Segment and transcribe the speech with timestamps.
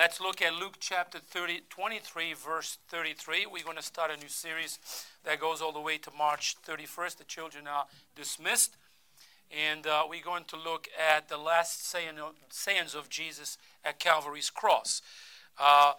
[0.00, 3.44] Let's look at Luke chapter 30, 23, verse 33.
[3.44, 4.78] We're going to start a new series
[5.24, 7.18] that goes all the way to March 31st.
[7.18, 7.84] The children are
[8.16, 8.78] dismissed.
[9.50, 12.14] And uh, we're going to look at the last saying
[12.48, 15.02] sayings of Jesus at Calvary's cross.
[15.58, 15.92] Uh,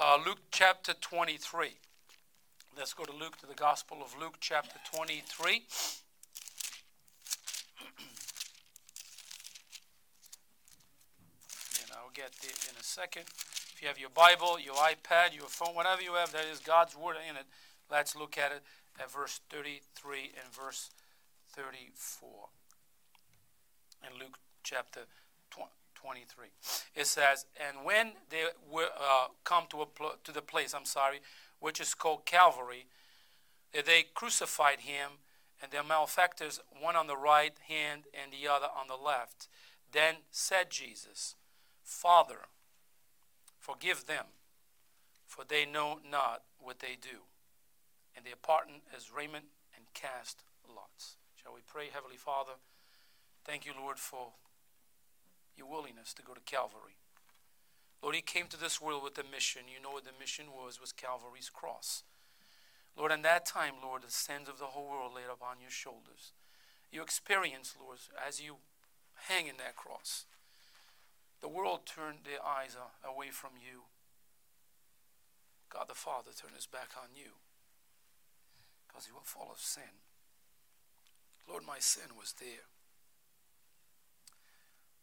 [0.00, 1.76] uh, Luke chapter 23.
[2.74, 5.64] Let's go to Luke, to the Gospel of Luke chapter 23.
[12.26, 13.24] It in a second.
[13.74, 16.96] If you have your Bible, your iPad, your phone, whatever you have that is God's
[16.96, 17.46] Word in it,
[17.90, 18.62] let's look at it
[19.00, 20.90] at verse 33 and verse
[21.54, 22.28] 34
[24.06, 25.00] in Luke chapter
[25.94, 26.46] 23.
[26.96, 31.20] It says, And when they were uh, come to, pl- to the place, I'm sorry,
[31.60, 32.86] which is called Calvary,
[33.72, 35.12] they crucified him
[35.62, 39.48] and their malefactors, one on the right hand and the other on the left.
[39.92, 41.36] Then said Jesus,
[41.92, 42.48] Father,
[43.60, 44.24] forgive them,
[45.26, 47.28] for they know not what they do.
[48.16, 49.44] And they are parted as raiment
[49.76, 51.16] and cast lots.
[51.40, 52.52] Shall we pray, Heavenly Father?
[53.44, 54.32] Thank you, Lord, for
[55.56, 56.96] your willingness to go to Calvary.
[58.02, 59.62] Lord, He came to this world with a mission.
[59.72, 62.02] You know what the mission was, was Calvary's cross.
[62.96, 66.32] Lord, in that time, Lord, the sins of the whole world laid upon your shoulders.
[66.90, 68.56] You experienced, Lord, as you
[69.28, 70.26] hang in that cross.
[71.42, 73.90] The world turned their eyes away from you.
[75.68, 77.42] God the Father turned his back on you
[78.86, 80.06] because you were full of sin.
[81.48, 82.70] Lord, my sin was there.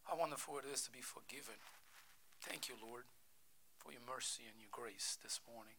[0.08, 1.60] How wonderful it is to be forgiven.
[2.40, 3.04] Thank you, Lord,
[3.76, 5.76] for your mercy and your grace this morning.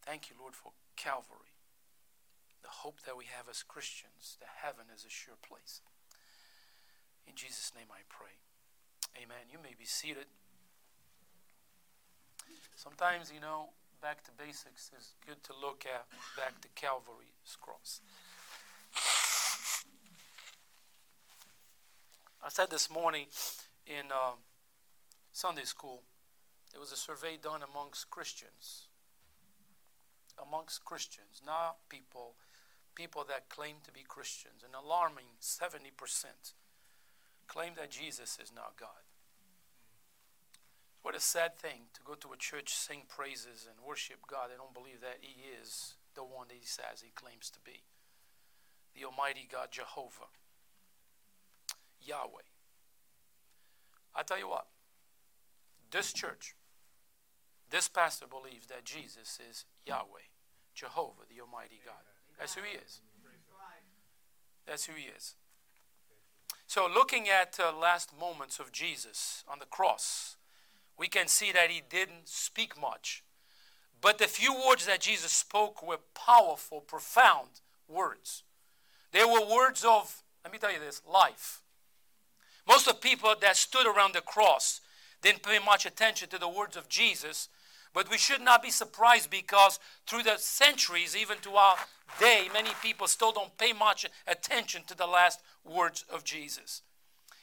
[0.00, 1.52] Thank you, Lord, for Calvary,
[2.62, 5.82] the hope that we have as Christians, that heaven is a sure place.
[7.26, 8.47] In Jesus' name I pray.
[9.16, 9.48] Amen.
[9.50, 10.26] You may be seated.
[12.74, 16.06] Sometimes, you know, back to basics is good to look at
[16.36, 18.00] back to Calvary's cross.
[22.44, 23.26] I said this morning
[23.86, 24.38] in uh,
[25.32, 26.02] Sunday school,
[26.70, 28.86] there was a survey done amongst Christians.
[30.40, 32.34] Amongst Christians, not people,
[32.94, 36.54] people that claim to be Christians, an alarming 70%
[37.48, 39.07] claim that Jesus is not God.
[41.08, 44.50] What a sad thing to go to a church, sing praises, and worship God.
[44.50, 47.84] They don't believe that He is the one that He says He claims to be
[48.94, 50.28] the Almighty God, Jehovah,
[52.04, 52.44] Yahweh.
[54.14, 54.66] I tell you what,
[55.90, 56.54] this church,
[57.70, 60.28] this pastor believes that Jesus is Yahweh,
[60.74, 62.04] Jehovah, the Almighty God.
[62.38, 63.00] That's who He is.
[64.66, 65.36] That's who He is.
[66.66, 70.36] So, looking at uh, last moments of Jesus on the cross,
[70.98, 73.22] we can see that he didn't speak much.
[74.00, 78.42] But the few words that Jesus spoke were powerful, profound words.
[79.12, 81.62] They were words of, let me tell you this, life.
[82.66, 84.80] Most of the people that stood around the cross
[85.22, 87.48] didn't pay much attention to the words of Jesus,
[87.94, 91.76] but we should not be surprised because through the centuries, even to our
[92.20, 96.82] day, many people still don't pay much attention to the last words of Jesus.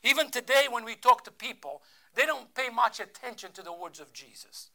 [0.03, 1.81] Even today, when we talk to people,
[2.15, 4.69] they don't pay much attention to the words of Jesus.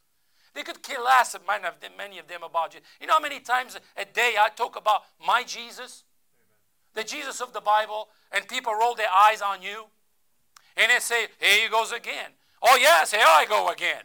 [0.54, 1.36] They could care less,
[1.96, 2.80] many of them, about you.
[3.00, 6.04] You know how many times a day I talk about my Jesus?
[6.94, 9.86] The Jesus of the Bible, and people roll their eyes on you.
[10.76, 12.32] And they say, Here he goes again.
[12.62, 14.02] Oh, yes, here I go again.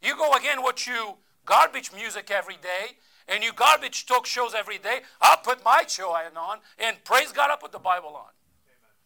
[0.00, 2.96] You go again with you garbage music every day
[3.28, 5.00] and you garbage talk shows every day.
[5.20, 8.32] I'll put my show on and praise God, I'll put the Bible on.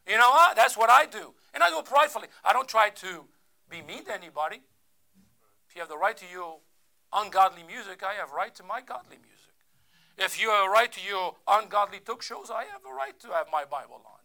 [0.06, 0.14] Amen.
[0.14, 0.56] You know what?
[0.56, 1.34] That's what I do.
[1.54, 2.28] And I do it pridefully.
[2.44, 3.24] I don't try to
[3.68, 4.62] be mean to anybody.
[5.68, 6.58] If you have the right to your
[7.12, 9.54] ungodly music, I have right to my godly music.
[10.16, 13.28] If you have a right to your ungodly talk shows, I have a right to
[13.28, 14.20] have my Bible on.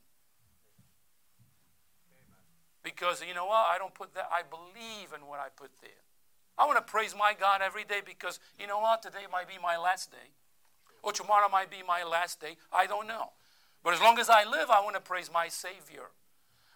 [2.84, 3.68] Because you know what?
[3.70, 5.92] I don't put that, I believe in what I put there.
[6.58, 9.02] I want to praise my God every day because you know what?
[9.02, 10.32] Today might be my last day.
[11.02, 12.58] Or tomorrow might be my last day.
[12.72, 13.32] I don't know.
[13.84, 16.12] But as long as I live, I want to praise my Savior.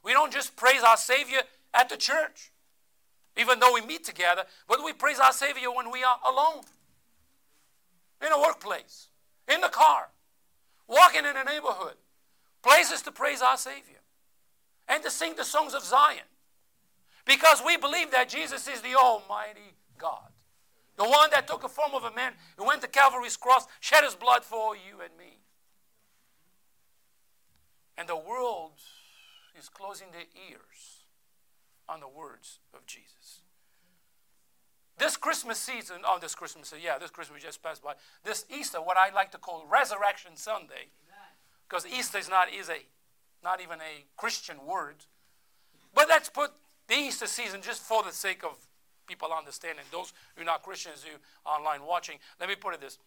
[0.03, 1.39] We don't just praise our Savior
[1.73, 2.51] at the church,
[3.37, 6.63] even though we meet together, but we praise our Savior when we are alone,
[8.25, 9.09] in a workplace,
[9.47, 10.09] in the car,
[10.87, 11.93] walking in a neighborhood.
[12.63, 14.01] Places to praise our Savior
[14.89, 16.25] and to sing the songs of Zion.
[17.25, 20.31] Because we believe that Jesus is the Almighty God.
[20.95, 24.03] The one that took the form of a man and went to Calvary's cross, shed
[24.03, 25.37] his blood for you and me.
[27.97, 28.71] And the world
[29.57, 30.96] is closing their ears
[31.89, 33.41] on the words of Jesus.
[34.97, 37.93] This Christmas season, oh, this Christmas, yeah, this Christmas just passed by.
[38.23, 40.89] This Easter, what I like to call Resurrection Sunday,
[41.69, 42.79] because Easter is not is a
[43.43, 44.95] not even a Christian word.
[45.93, 46.51] But let's put
[46.87, 48.57] the Easter season just for the sake of
[49.05, 49.85] people understanding.
[49.91, 52.97] Those who are not Christians who are online watching, let me put it this: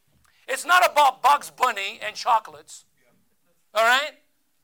[0.46, 2.84] It's not about Bugs Bunny and chocolates.
[3.74, 4.12] All right.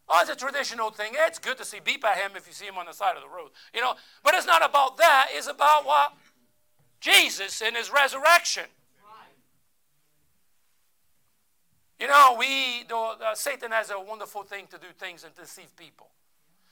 [0.09, 1.13] Oh, it's a traditional thing.
[1.15, 3.23] It's good to see beep at him if you see him on the side of
[3.23, 3.51] the road.
[3.75, 5.29] You know, but it's not about that.
[5.33, 6.15] It's about what?
[7.01, 8.65] Jesus and his resurrection.
[11.99, 16.09] You know, we uh, Satan has a wonderful thing to do things and deceive people.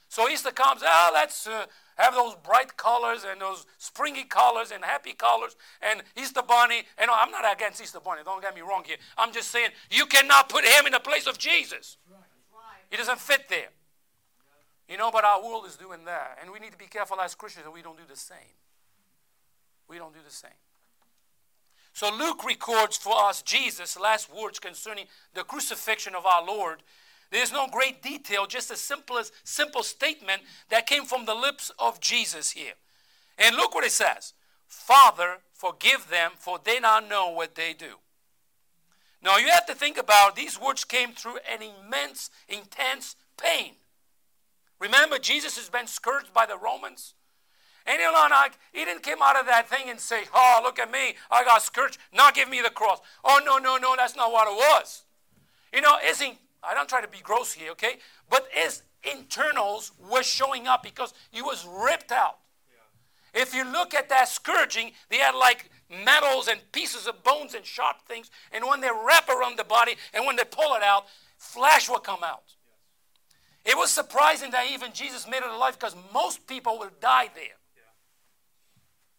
[0.09, 1.65] So Easter comes, oh, let's uh,
[1.97, 6.83] have those bright colors and those springy colors and happy colors and Easter bunny.
[6.99, 8.21] And I'm not against Easter bunny.
[8.25, 8.99] Don't get me wrong here.
[9.19, 11.97] I'm just saying you cannot put him in the place of Jesus.
[12.95, 13.71] He doesn't fit there.
[14.89, 17.35] You know, but our world is doing that, and we need to be careful as
[17.35, 18.55] Christians that we don't do the same.
[19.89, 20.53] We don't do the same.
[21.93, 26.85] So Luke records for us Jesus' last words concerning the crucifixion of our Lord.
[27.33, 31.99] There's no great detail, just a simplest, simple statement that came from the lips of
[31.99, 32.75] Jesus here.
[33.39, 34.35] And look what it says
[34.69, 37.97] Father, forgive them, for they not know what they do.
[39.25, 43.73] Now you have to think about these words came through an immense, intense pain.
[44.79, 47.15] Remember, Jesus has been scourged by the Romans.
[47.87, 50.79] And you know, like, he didn't come out of that thing and say, Oh, look
[50.79, 53.01] at me, I got scourged, now give me the cross.
[53.25, 55.05] Oh, no, no, no, that's not what it was.
[55.73, 56.23] You know, his,
[56.63, 57.97] I don't try to be gross here, okay?
[58.29, 62.39] But his internals were showing up because he was ripped out.
[63.35, 63.43] Yeah.
[63.43, 67.65] If you look at that scourging, they had like metals and pieces of bones and
[67.65, 68.31] sharp things.
[68.53, 71.99] And when they wrap around the body and when they pull it out, flesh will
[71.99, 72.55] come out.
[73.65, 77.59] It was surprising that even Jesus made it alive because most people will die there.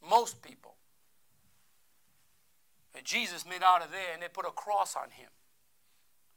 [0.08, 0.76] Most people.
[2.96, 5.30] And Jesus made out of there and they put a cross on him.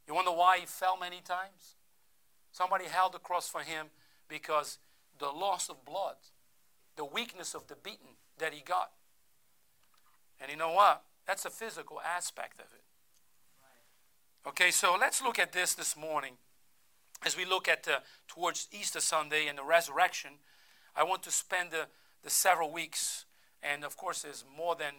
[0.07, 1.77] You wonder why he fell many times?
[2.51, 3.89] Somebody held the cross for him
[4.27, 4.79] because
[5.19, 6.17] the loss of blood,
[6.97, 8.93] the weakness of the beating that he got.
[10.41, 11.03] And you know what?
[11.27, 12.83] That's a physical aspect of it.
[14.49, 16.35] Okay, so let's look at this this morning.
[17.25, 20.33] As we look at the, towards Easter Sunday and the resurrection,
[20.97, 21.87] I want to spend the,
[22.23, 23.27] the several weeks
[23.63, 24.93] and of course, there's more than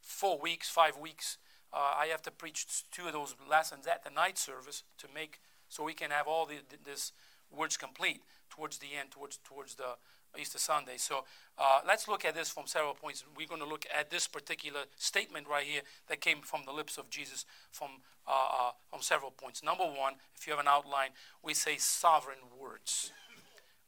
[0.00, 1.38] four weeks, five weeks.
[1.72, 5.40] Uh, I have to preach two of those lessons at the night service to make
[5.68, 7.12] so we can have all the, this
[7.50, 9.96] words complete towards the end, towards towards the
[10.38, 10.96] Easter Sunday.
[10.96, 11.24] So
[11.58, 13.24] uh, let's look at this from several points.
[13.36, 16.98] We're going to look at this particular statement right here that came from the lips
[16.98, 19.62] of Jesus from uh, uh, from several points.
[19.62, 21.10] Number one, if you have an outline,
[21.42, 23.12] we say sovereign words.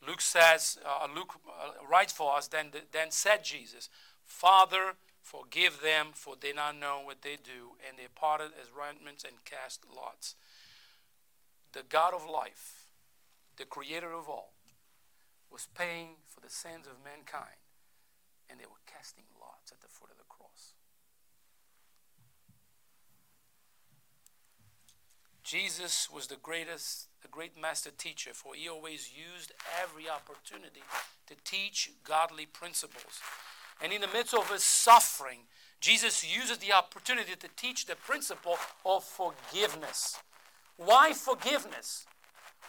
[0.06, 2.48] Luke says, uh, Luke uh, writes for us.
[2.48, 3.88] Then then said Jesus.
[4.24, 7.76] Father, forgive them, for they not know what they do.
[7.86, 10.34] And they parted as remnants and cast lots.
[11.72, 12.77] The God of life,
[13.58, 14.54] the creator of all,
[15.50, 17.60] was paying for the sins of mankind,
[18.48, 20.74] and they were casting lots at the foot of the cross.
[25.42, 29.52] Jesus was the greatest, the great master teacher, for he always used
[29.82, 30.82] every opportunity
[31.26, 33.20] to teach godly principles.
[33.82, 35.40] And in the midst of his suffering,
[35.80, 40.18] Jesus uses the opportunity to teach the principle of forgiveness.
[40.76, 42.06] Why forgiveness?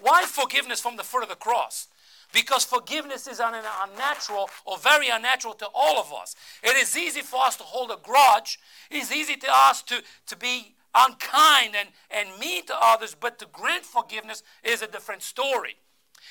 [0.01, 1.87] Why forgiveness from the foot of the cross?
[2.31, 6.35] Because forgiveness is unnatural or very unnatural to all of us.
[6.63, 8.59] It is easy for us to hold a grudge.
[8.91, 13.47] It's easy to us to, to be unkind and, and mean to others, but to
[13.51, 15.75] grant forgiveness is a different story.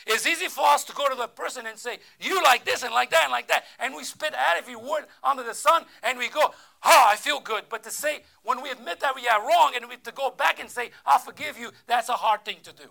[0.07, 2.95] It's easy for us to go to the person and say, You like this and
[2.95, 3.65] like that and like that.
[3.79, 6.53] And we spit out every word under the sun and we go,
[6.85, 7.65] Oh, I feel good.
[7.69, 10.61] But to say, when we admit that we are wrong and we to go back
[10.61, 12.85] and say, I forgive you, that's a hard thing to do.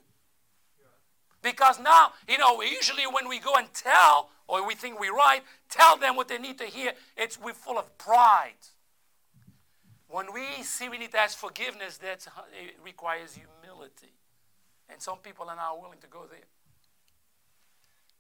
[1.48, 5.42] Because now, you know, usually when we go and tell, or we think we're right,
[5.70, 8.68] tell them what they need to hear, it's we're full of pride.
[10.10, 12.42] When we see we need to ask forgiveness, that uh,
[12.84, 14.12] requires humility.
[14.90, 16.48] And some people are not willing to go there.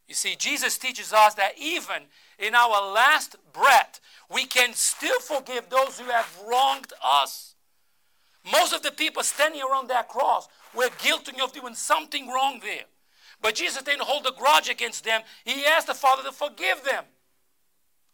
[0.07, 2.03] You see, Jesus teaches us that even
[2.39, 3.99] in our last breath,
[4.33, 7.55] we can still forgive those who have wronged us.
[8.49, 12.85] Most of the people standing around that cross were guilty of doing something wrong there.
[13.41, 15.21] But Jesus didn't hold a grudge against them.
[15.45, 17.03] He asked the Father to forgive them.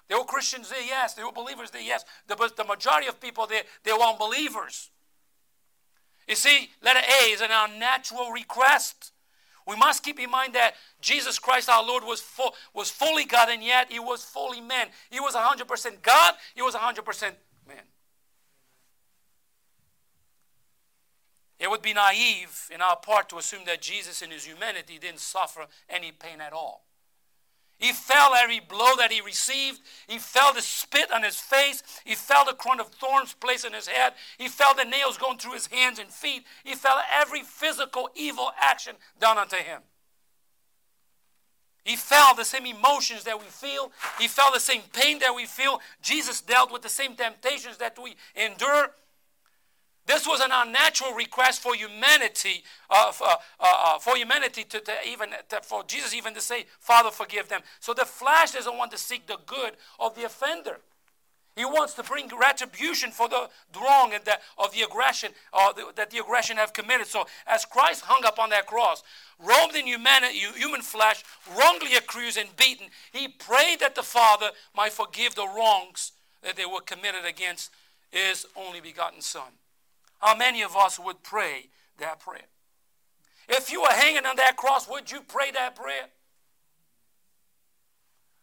[0.09, 1.13] They were Christians there, yes.
[1.13, 2.03] They were believers there, yes.
[2.27, 4.91] But the majority of people there, they were unbelievers.
[6.27, 9.11] You see, letter A is an unnatural request.
[9.65, 13.49] We must keep in mind that Jesus Christ our Lord was, full, was fully God
[13.49, 14.87] and yet he was fully man.
[15.09, 17.21] He was 100% God, he was 100%
[17.67, 17.77] man.
[21.63, 25.21] It would be naive in our part to assume that Jesus in his humanity didn't
[25.21, 26.83] suffer any pain at all.
[27.79, 29.79] He felt every blow that he received.
[30.05, 31.81] He felt the spit on his face.
[32.03, 34.11] He felt the crown of thorns placed on his head.
[34.37, 36.43] He felt the nails going through his hands and feet.
[36.65, 39.79] He felt every physical evil action done unto him.
[41.85, 43.93] He felt the same emotions that we feel.
[44.19, 45.79] He felt the same pain that we feel.
[46.01, 48.91] Jesus dealt with the same temptations that we endure.
[50.05, 54.91] This was an unnatural request for humanity, uh, for, uh, uh, for, humanity to, to
[55.07, 58.91] even to, for Jesus even to say, "Father, forgive them." So the flesh doesn't want
[58.91, 60.79] to seek the good of the offender.
[61.55, 63.47] He wants to bring retribution for the
[63.79, 67.07] wrong and the, of the aggression uh, the, that the aggression have committed.
[67.07, 69.03] So as Christ hung up on that cross,
[69.39, 71.23] robed in humanity, human flesh,
[71.55, 76.65] wrongly accused and beaten, he prayed that the Father might forgive the wrongs that they
[76.65, 77.71] were committed against
[78.09, 79.51] his only begotten Son.
[80.23, 81.67] How many of us would pray
[81.99, 82.47] that prayer?
[83.49, 86.05] If you were hanging on that cross, would you pray that prayer?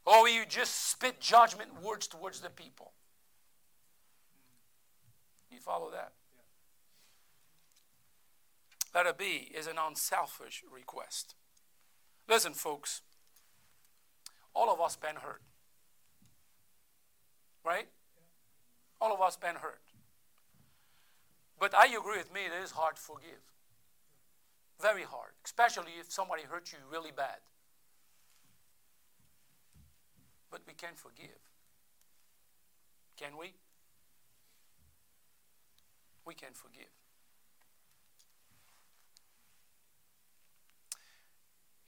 [0.04, 2.92] Or you just spit judgment words towards the people?
[5.50, 6.12] You follow that?
[8.94, 11.34] Letter B is an unselfish request.
[12.28, 13.00] Listen, folks,
[14.52, 15.40] all of us been hurt.
[17.64, 17.88] Right?
[19.00, 19.80] All of us been hurt.
[21.61, 23.45] But I agree with me, it is hard to forgive.
[24.81, 27.37] Very hard, especially if somebody hurt you really bad.
[30.50, 31.38] But we can forgive.
[33.19, 33.52] Can we?
[36.25, 36.88] We can forgive.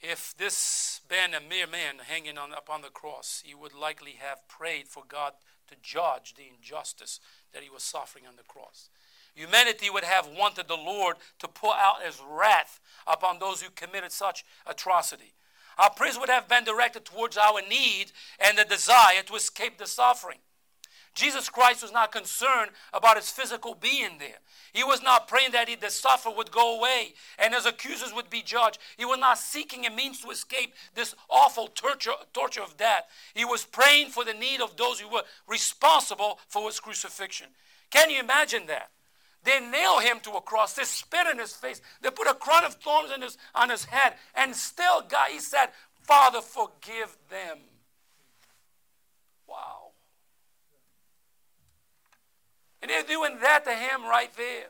[0.02, 4.49] If this been a mere man hanging on, upon the cross, he would likely have
[4.49, 5.33] prayed for God
[5.69, 7.21] to judge the injustice
[7.52, 8.91] that he was suffering on the cross.
[9.34, 14.12] Humanity would have wanted the Lord to pour out his wrath upon those who committed
[14.12, 15.34] such atrocity.
[15.78, 19.86] Our prayers would have been directed towards our need and the desire to escape the
[19.86, 20.38] suffering.
[21.14, 24.38] Jesus Christ was not concerned about his physical being there.
[24.72, 28.30] He was not praying that he, the suffer would go away and his accusers would
[28.30, 28.78] be judged.
[28.96, 33.04] He was not seeking a means to escape this awful torture, torture of death.
[33.34, 37.48] He was praying for the need of those who were responsible for his crucifixion.
[37.90, 38.90] Can you imagine that?
[39.44, 40.75] They nail him to a cross.
[40.75, 41.80] They spit in his face.
[42.00, 44.14] They put a crown of thorns in his, on his head.
[44.34, 45.68] And still, God, he said,
[46.02, 47.58] Father, forgive them.
[49.49, 49.90] Wow.
[52.80, 54.66] And they're doing that to him right there.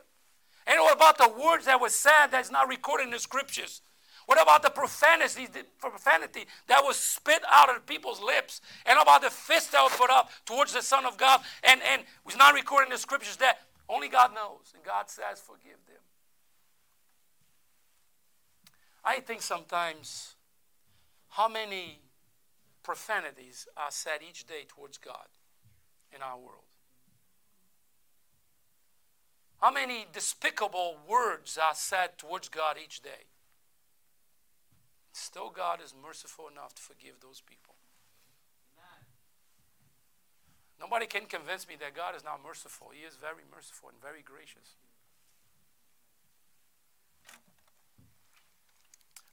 [0.65, 3.81] And what about the words that were said that's not recorded in the scriptures?
[4.25, 8.61] What about the profanity, the profanity that was spit out of people's lips?
[8.85, 11.41] And about the fist that was put up towards the Son of God?
[11.63, 13.59] And, and was not recorded in the scriptures that
[13.89, 16.01] only God knows, and God says, forgive them.
[19.03, 20.35] I think sometimes
[21.29, 21.99] how many
[22.83, 25.27] profanities are said each day towards God
[26.15, 26.63] in our world.
[29.59, 33.27] How many despicable words are said towards God each day.
[35.13, 37.75] Still, God is merciful enough to forgive those people.
[40.83, 42.89] Nobody can convince me that God is not merciful.
[42.93, 44.75] He is very merciful and very gracious.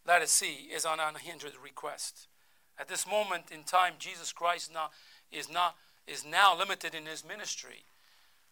[0.06, 2.28] Let us see is an unhindered request.
[2.78, 4.90] At this moment in time, Jesus Christ now
[5.32, 5.74] is not
[6.06, 7.84] is now limited in his ministry.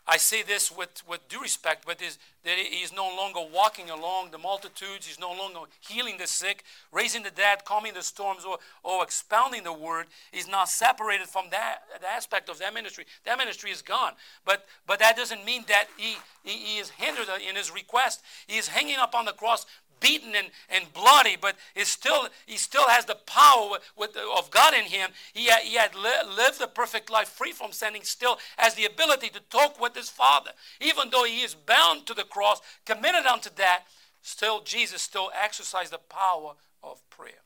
[0.09, 3.91] I say this with, with due respect, but is that he is no longer walking
[3.91, 8.45] along the multitudes, he's no longer healing the sick, raising the dead, calming the storms,
[8.45, 10.07] or, or expounding the word.
[10.33, 13.05] He's not separated from that, aspect of that ministry.
[13.27, 14.13] That ministry is gone.
[14.47, 18.23] But but that doesn't mean that he, he, he is hindered in his request.
[18.47, 19.67] He is hanging up on the cross
[20.01, 24.85] beaten and, and bloody, but still, he still has the power with, of God in
[24.85, 25.11] him.
[25.33, 28.85] He had, he had li- lived a perfect life free from sinning, still has the
[28.85, 30.51] ability to talk with his Father.
[30.81, 33.85] Even though he is bound to the cross, committed unto that,
[34.23, 37.43] still Jesus still exercised the power of prayer.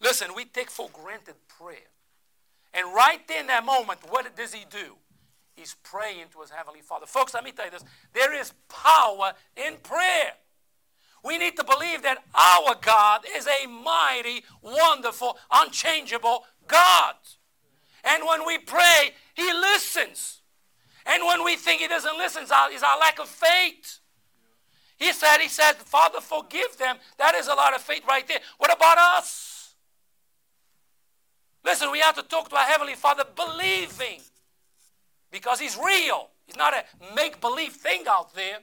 [0.00, 1.90] Listen, we take for granted prayer.
[2.74, 4.96] And right there in that moment, what does he do?
[5.54, 7.06] He's praying to his heavenly Father.
[7.06, 7.84] Folks, let me tell you this.
[8.12, 10.32] There is power in prayer.
[11.24, 17.14] We need to believe that our God is a mighty, wonderful, unchangeable God.
[18.04, 20.42] And when we pray, He listens.
[21.06, 24.00] And when we think He doesn't listen, it's our, lack of faith.
[24.98, 26.96] He said, He said, Father, forgive them.
[27.16, 28.40] That is a lot of faith right there.
[28.58, 29.74] What about us?
[31.64, 34.20] Listen, we have to talk to our Heavenly Father believing
[35.32, 36.28] because He's real.
[36.46, 38.58] He's not a make believe thing out there.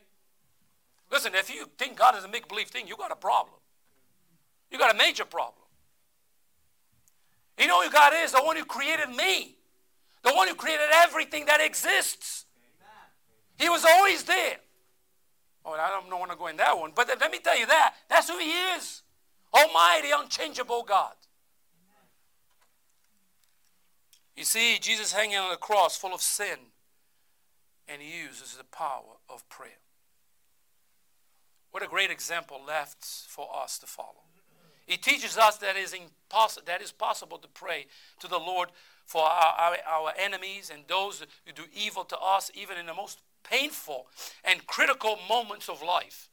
[1.12, 3.56] Listen, if you think God is a make believe thing, you got a problem.
[4.72, 5.56] You got a major problem.
[7.60, 8.32] You know who God is?
[8.32, 9.58] The one who created me,
[10.24, 12.46] the one who created everything that exists.
[13.60, 14.58] He was always there.
[15.64, 17.96] Oh, I don't want to go in that one, but let me tell you that.
[18.10, 19.04] That's who He is
[19.54, 21.14] Almighty, unchangeable God.
[24.36, 26.58] You see, Jesus hanging on the cross full of sin,
[27.88, 29.74] and He uses the power of prayer.
[31.72, 34.24] What a great example left for us to follow.
[34.86, 37.88] He teaches us that is, impossible, that is possible to pray
[38.20, 38.70] to the Lord
[39.06, 42.94] for our, our, our enemies and those who do evil to us, even in the
[42.94, 44.08] most painful
[44.44, 46.30] and critical moments of life.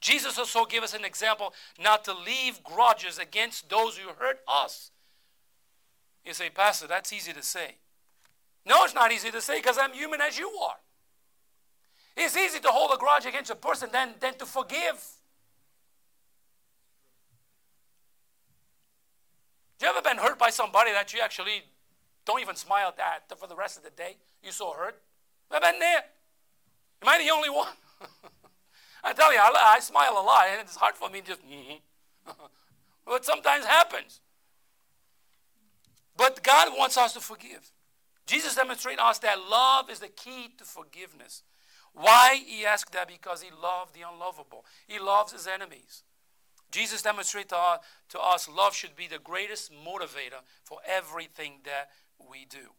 [0.00, 4.90] Jesus also gave us an example not to leave grudges against those who hurt us.
[6.24, 7.76] You say, Pastor, that's easy to say.
[8.66, 10.76] No, it's not easy to say because I'm human as you are.
[12.16, 15.02] It's easy to hold a grudge against a person than, than to forgive.
[19.80, 21.62] You ever been hurt by somebody that you actually
[22.26, 24.16] don't even smile at for the rest of the day?
[24.42, 25.00] You so hurt?
[25.50, 26.04] I've been there.
[27.02, 27.72] Am I the only one?
[29.04, 31.40] I tell you, I, I, smile a lot, and it's hard for me to just,
[31.42, 32.30] mm-hmm.
[33.06, 34.20] but sometimes happens.
[36.16, 37.70] But God wants us to forgive.
[38.26, 41.42] Jesus demonstrated us that love is the key to forgiveness.
[41.92, 42.42] Why?
[42.46, 44.64] He asked that because he loved the unlovable.
[44.86, 46.02] He loves his enemies.
[46.70, 52.74] Jesus demonstrated to us love should be the greatest motivator for everything that we do.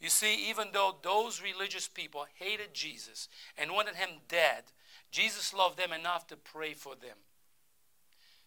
[0.00, 4.64] You see, even though those religious people hated Jesus and wanted him dead,
[5.10, 7.16] Jesus loved them enough to pray for them.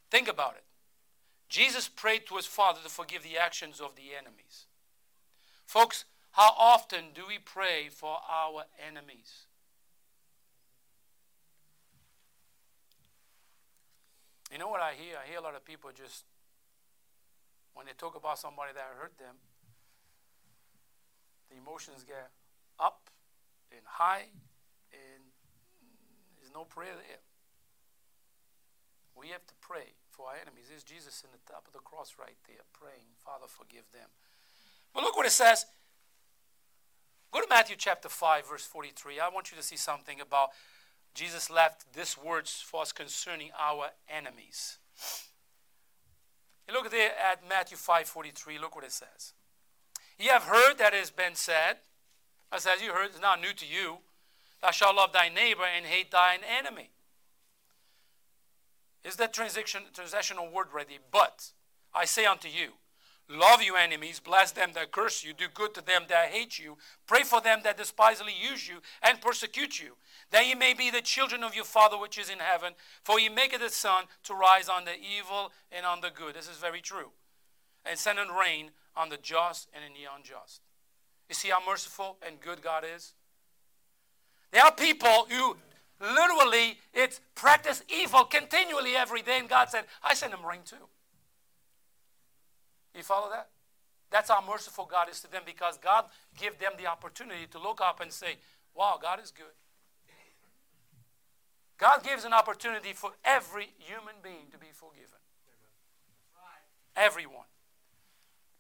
[0.09, 0.63] Think about it.
[1.49, 4.65] Jesus prayed to his Father to forgive the actions of the enemies.
[5.65, 9.45] Folks, how often do we pray for our enemies?
[14.53, 15.17] You know what I hear?
[15.17, 16.29] I hear a lot of people just,
[17.73, 19.41] when they talk about somebody that hurt them,
[21.49, 22.29] the emotions get
[22.79, 23.09] up
[23.71, 24.29] and high,
[24.93, 25.25] and
[26.37, 27.25] there's no prayer there.
[29.17, 30.69] We have to pray for our enemies.
[30.69, 34.13] There's Jesus in the top of the cross right there, praying, Father, forgive them.
[34.93, 35.65] But look what it says.
[37.31, 39.19] Go to Matthew chapter 5, verse 43.
[39.19, 40.49] I want you to see something about
[41.13, 44.77] Jesus left these words for us concerning our enemies.
[46.67, 48.57] You look there at Matthew 5:43.
[48.57, 49.33] look what it says.
[50.17, 51.77] Ye have heard that it has been said,
[52.51, 53.99] as you heard, it's not new to you,
[54.61, 56.91] thou shalt love thy neighbor and hate thine enemy.
[59.03, 60.99] Is that transition, transitional word ready?
[61.11, 61.51] But
[61.93, 62.73] I say unto you,
[63.33, 66.77] love your enemies, bless them that curse you, do good to them that hate you,
[67.07, 69.97] pray for them that despisefully use you and persecute you,
[70.31, 73.29] that ye may be the children of your Father which is in heaven, for he
[73.29, 76.35] maketh the sun to rise on the evil and on the good.
[76.35, 77.11] This is very true.
[77.85, 80.61] And send and rain on the just and in the unjust.
[81.27, 83.13] You see how merciful and good God is?
[84.51, 85.57] There are people who
[85.99, 90.87] literally it's practice evil continually every day, and God said, I send them rain too.
[92.95, 93.49] You follow that?
[94.11, 96.05] That's how merciful God is to them because God
[96.37, 98.37] give them the opportunity to look up and say,
[98.75, 99.45] Wow, God is good.
[101.77, 105.19] God gives an opportunity for every human being to be forgiven.
[106.95, 107.45] Everyone.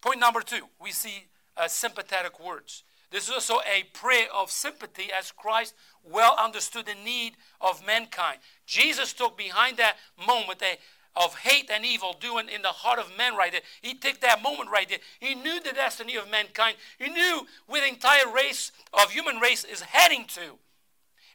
[0.01, 2.83] Point number two, we see uh, sympathetic words.
[3.11, 8.39] This is also a prayer of sympathy as Christ well understood the need of mankind.
[8.65, 10.77] Jesus took behind that moment a,
[11.15, 13.61] of hate and evil doing in the heart of man right there.
[13.81, 14.99] He took that moment right there.
[15.19, 16.77] He knew the destiny of mankind.
[16.97, 20.57] He knew where the entire race of human race is heading to.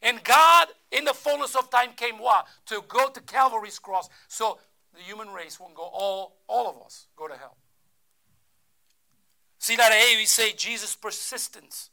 [0.01, 2.47] And God, in the fullness of time, came what?
[2.67, 4.59] To go to Calvary's cross so
[4.95, 7.55] the human race won't go, all, all of us go to hell.
[9.59, 11.89] See that A, we say Jesus' persistence.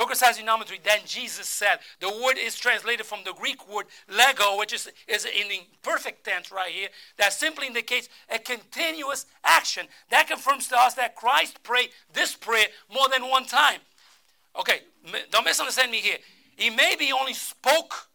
[0.00, 0.80] Look what it says in number three.
[0.82, 5.26] Then Jesus said, the word is translated from the Greek word lego, which is, is
[5.26, 6.88] in the perfect tense right here.
[7.18, 9.88] That simply indicates a continuous action.
[10.08, 13.80] That confirms to us that Christ prayed this prayer more than one time.
[14.58, 14.80] Okay,
[15.30, 16.16] don't misunderstand me here.
[16.56, 18.08] He maybe only spoke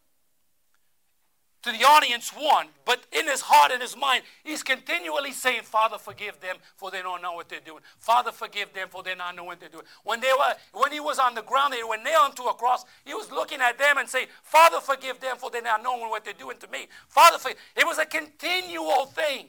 [1.66, 5.98] to the audience one, but in his heart and his mind, he's continually saying, Father,
[5.98, 7.82] forgive them, for they don't know what they're doing.
[7.98, 9.86] Father, forgive them, for they not know what they're doing.
[10.04, 12.86] When, they were, when he was on the ground, they were nailed to a cross,
[13.04, 16.24] he was looking at them and saying, Father, forgive them, for they not knowing what
[16.24, 16.86] they're doing to me.
[17.08, 17.58] Father, forgive.
[17.76, 19.48] It was a continual thing.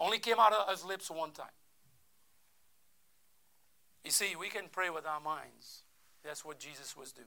[0.00, 1.46] Only came out of his lips one time.
[4.04, 5.82] You see, we can pray with our minds.
[6.24, 7.26] That's what Jesus was doing.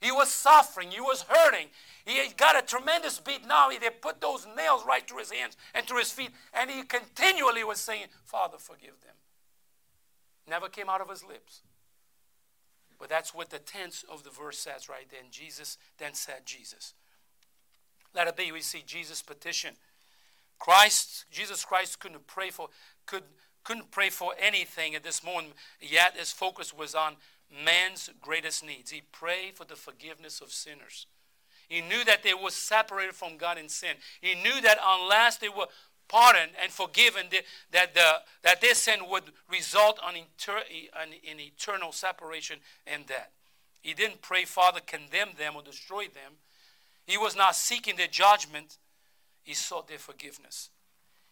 [0.00, 0.90] He was suffering.
[0.90, 1.66] He was hurting.
[2.04, 3.46] He had got a tremendous beat.
[3.46, 6.30] Now they put those nails right through his hands and through his feet.
[6.54, 9.14] And he continually was saying, Father, forgive them.
[10.48, 11.60] Never came out of his lips.
[12.98, 15.30] But that's what the tense of the verse says right then.
[15.30, 16.94] Jesus then said, Jesus.
[18.14, 18.52] Let it be.
[18.52, 19.74] We see Jesus' petition.
[20.58, 22.68] Christ, Jesus Christ couldn't pray for,
[23.06, 23.22] could,
[23.64, 27.16] couldn't pray for anything at this moment, yet his focus was on
[27.64, 28.90] man's greatest needs.
[28.90, 31.06] He prayed for the forgiveness of sinners.
[31.68, 33.96] He knew that they were separated from God in sin.
[34.20, 35.66] He knew that unless they were
[36.08, 37.26] pardoned and forgiven,
[37.70, 40.60] that, the, that their sin would result on inter,
[41.22, 43.30] in eternal separation and death.
[43.80, 46.34] He didn't pray, Father, condemn them or destroy them.
[47.06, 48.78] He was not seeking their judgment,
[49.42, 50.70] he sought their forgiveness.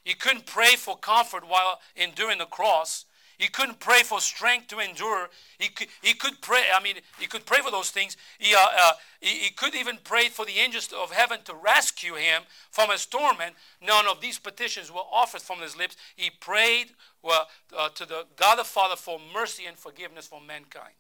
[0.05, 3.05] He couldn't pray for comfort while enduring the cross.
[3.39, 5.31] He couldn't pray for strength to endure.
[5.61, 8.17] He could, he could pray, I mean, he could pray for those things.
[8.39, 12.15] He, uh, uh, he, he, could even pray for the angels of heaven to rescue
[12.15, 13.55] him from his torment.
[13.81, 15.97] None of these petitions were offered from his lips.
[16.17, 16.89] He prayed
[17.23, 17.47] well,
[17.77, 20.95] uh, to the God the Father for mercy and forgiveness for mankind.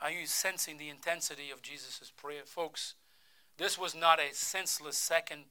[0.00, 2.42] Are you sensing the intensity of Jesus' prayer?
[2.46, 2.94] Folks,
[3.58, 5.44] this was not a senseless second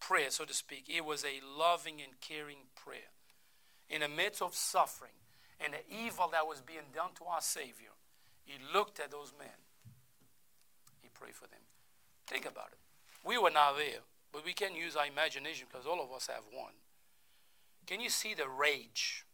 [0.00, 0.86] prayer, so to speak.
[0.88, 3.12] It was a loving and caring prayer.
[3.88, 5.12] In the midst of suffering
[5.62, 7.90] and the evil that was being done to our Savior,
[8.44, 9.48] he looked at those men.
[11.00, 11.60] He prayed for them.
[12.26, 12.78] Think about it.
[13.24, 14.00] We were not there,
[14.32, 16.72] but we can use our imagination because all of us have one.
[17.86, 19.24] Can you see the rage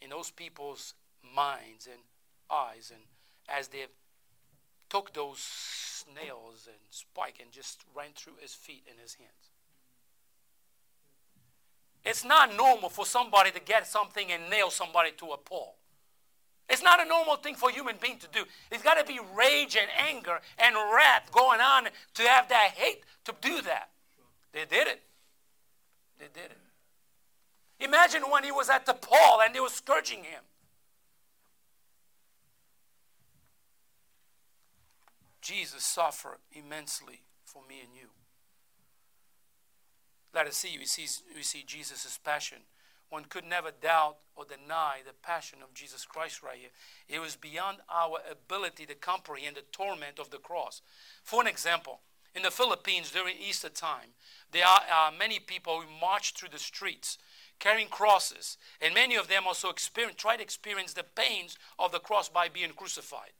[0.00, 0.94] in those people's
[1.34, 2.00] minds and
[2.50, 3.02] eyes and
[3.48, 3.86] as they
[4.90, 9.30] took those nails and spike and just ran through his feet and his hands.
[12.04, 15.76] It's not normal for somebody to get something and nail somebody to a pole.
[16.68, 18.44] It's not a normal thing for a human being to do.
[18.70, 23.02] It's got to be rage and anger and wrath going on to have that hate
[23.24, 23.90] to do that.
[24.52, 25.02] They did it.
[26.18, 26.58] They did it.
[27.80, 30.42] Imagine when he was at the pole and they were scourging him.
[35.40, 38.08] Jesus suffered immensely for me and you.
[40.34, 42.58] Let us see, we see, we see Jesus' passion.
[43.08, 46.70] One could never doubt or deny the passion of Jesus Christ right here.
[47.08, 50.80] It was beyond our ability to comprehend the torment of the cross.
[51.24, 52.00] For an example,
[52.34, 54.14] in the Philippines during Easter time,
[54.52, 57.18] there are uh, many people who march through the streets
[57.58, 59.72] carrying crosses, and many of them also
[60.16, 63.32] try to experience the pains of the cross by being crucified.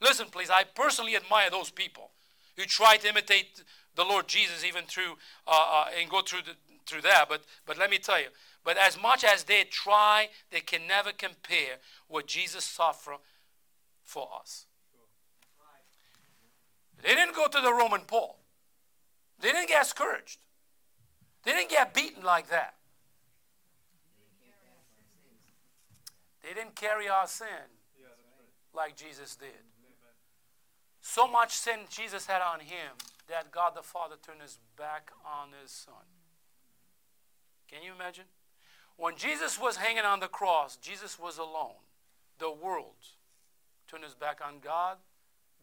[0.00, 2.10] Listen, please, I personally admire those people
[2.56, 3.62] who try to imitate
[3.96, 6.52] the Lord Jesus even through uh, uh, and go through the,
[6.86, 7.26] through that.
[7.28, 8.28] But but let me tell you,
[8.64, 11.76] but as much as they try, they can never compare
[12.08, 13.18] what Jesus suffered
[14.04, 14.66] for us.
[17.02, 18.36] They didn't go to the Roman pole.
[19.40, 20.38] They didn't get scourged.
[21.44, 22.74] They didn't get beaten like that.
[26.42, 27.46] They didn't carry our sin
[28.74, 29.69] like Jesus did.
[31.00, 32.96] So much sin Jesus had on him
[33.28, 36.04] that God the Father turned his back on his son.
[37.70, 38.24] Can you imagine?
[38.96, 41.80] When Jesus was hanging on the cross, Jesus was alone.
[42.38, 43.16] The world
[43.88, 44.98] turned his back on God.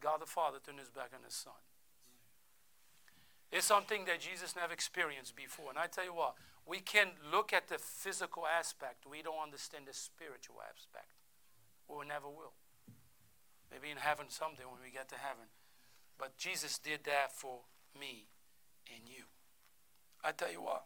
[0.00, 1.52] God the Father turned his back on his son.
[3.50, 5.70] It's something that Jesus never experienced before.
[5.70, 6.34] And I tell you what,
[6.66, 11.08] we can look at the physical aspect, we don't understand the spiritual aspect.
[11.88, 12.52] We never will.
[13.70, 15.52] Maybe in heaven someday when we get to heaven.
[16.18, 17.60] But Jesus did that for
[17.98, 18.28] me
[18.92, 19.24] and you.
[20.24, 20.84] I tell you what.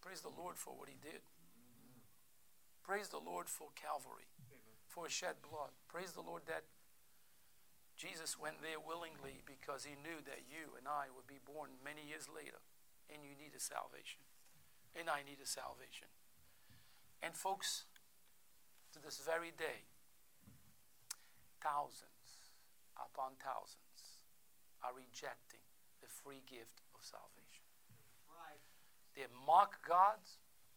[0.00, 1.22] Praise the Lord for what he did.
[2.82, 4.26] Praise the Lord for Calvary,
[4.88, 5.70] for shed blood.
[5.86, 6.64] Praise the Lord that
[7.94, 12.02] Jesus went there willingly because he knew that you and I would be born many
[12.02, 12.58] years later
[13.06, 14.26] and you need a salvation.
[14.98, 16.10] And I need a salvation.
[17.22, 17.84] And folks,
[18.92, 19.88] to this very day,
[21.62, 22.12] thousands
[22.96, 24.22] upon thousands
[24.82, 25.62] are rejecting
[26.02, 27.66] the free gift of salvation.
[28.28, 28.60] Right.
[29.14, 30.20] They mock God,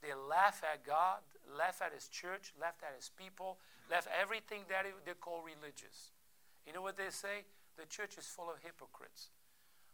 [0.01, 3.58] They laugh at God, laugh at His church, laugh at His people,
[3.89, 6.13] laugh everything that they call religious.
[6.67, 7.49] You know what they say?
[7.78, 9.34] The church is full of hypocrites.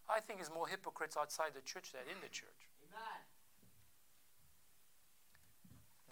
[0.09, 2.67] I think there's more hypocrites outside the church than in the church.
[2.83, 3.23] Amen.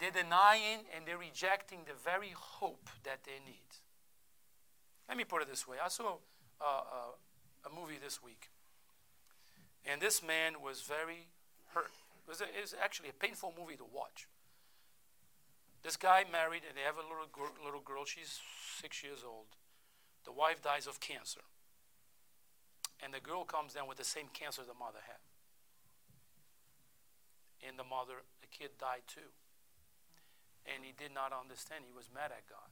[0.00, 3.68] They're denying and they're rejecting the very hope that they need.
[5.06, 6.16] Let me put it this way I saw
[6.60, 8.48] uh, uh, a movie this week,
[9.84, 11.28] and this man was very
[11.74, 11.90] hurt.
[12.26, 14.28] It was, a, it was actually a painful movie to watch.
[15.82, 17.26] This guy married, and they have a little
[17.64, 18.04] little girl.
[18.04, 18.40] She's
[18.80, 19.56] six years old.
[20.24, 21.40] The wife dies of cancer,
[23.02, 25.20] and the girl comes down with the same cancer the mother had.
[27.66, 29.32] And the mother, the kid died too.
[30.66, 31.84] And he did not understand.
[31.86, 32.70] He was mad at God.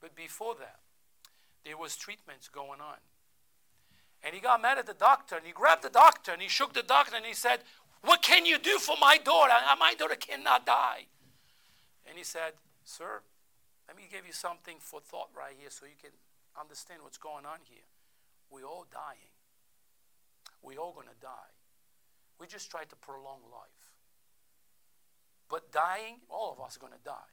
[0.00, 0.80] But before that,
[1.64, 2.98] there was treatments going on.
[4.22, 6.72] And he got mad at the doctor and he grabbed the doctor and he shook
[6.72, 7.60] the doctor and he said,
[8.02, 9.54] What can you do for my daughter?
[9.78, 11.06] My daughter cannot die.
[12.06, 12.54] And he said,
[12.84, 13.22] Sir,
[13.86, 16.10] let me give you something for thought right here so you can
[16.58, 17.86] understand what's going on here.
[18.50, 19.32] We're all dying.
[20.62, 21.52] We're all going to die.
[22.40, 23.77] We just try to prolong life.
[25.48, 27.30] But dying, all of us are going to die.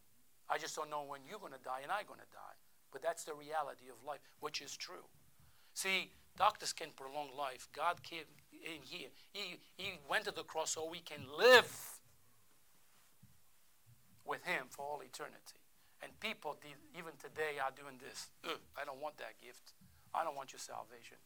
[0.50, 2.58] I just don't know when you're going to die and I'm going to die.
[2.92, 5.10] But that's the reality of life, which is true.
[5.74, 7.68] See, doctors can prolong life.
[7.76, 8.24] God came
[8.54, 9.10] in here.
[9.34, 11.68] He, he went to the cross so we can live
[14.24, 15.60] with Him for all eternity.
[16.02, 16.58] And people,
[16.98, 18.30] even today, are doing this.
[18.80, 19.74] I don't want that gift.
[20.14, 21.18] I don't want your salvation.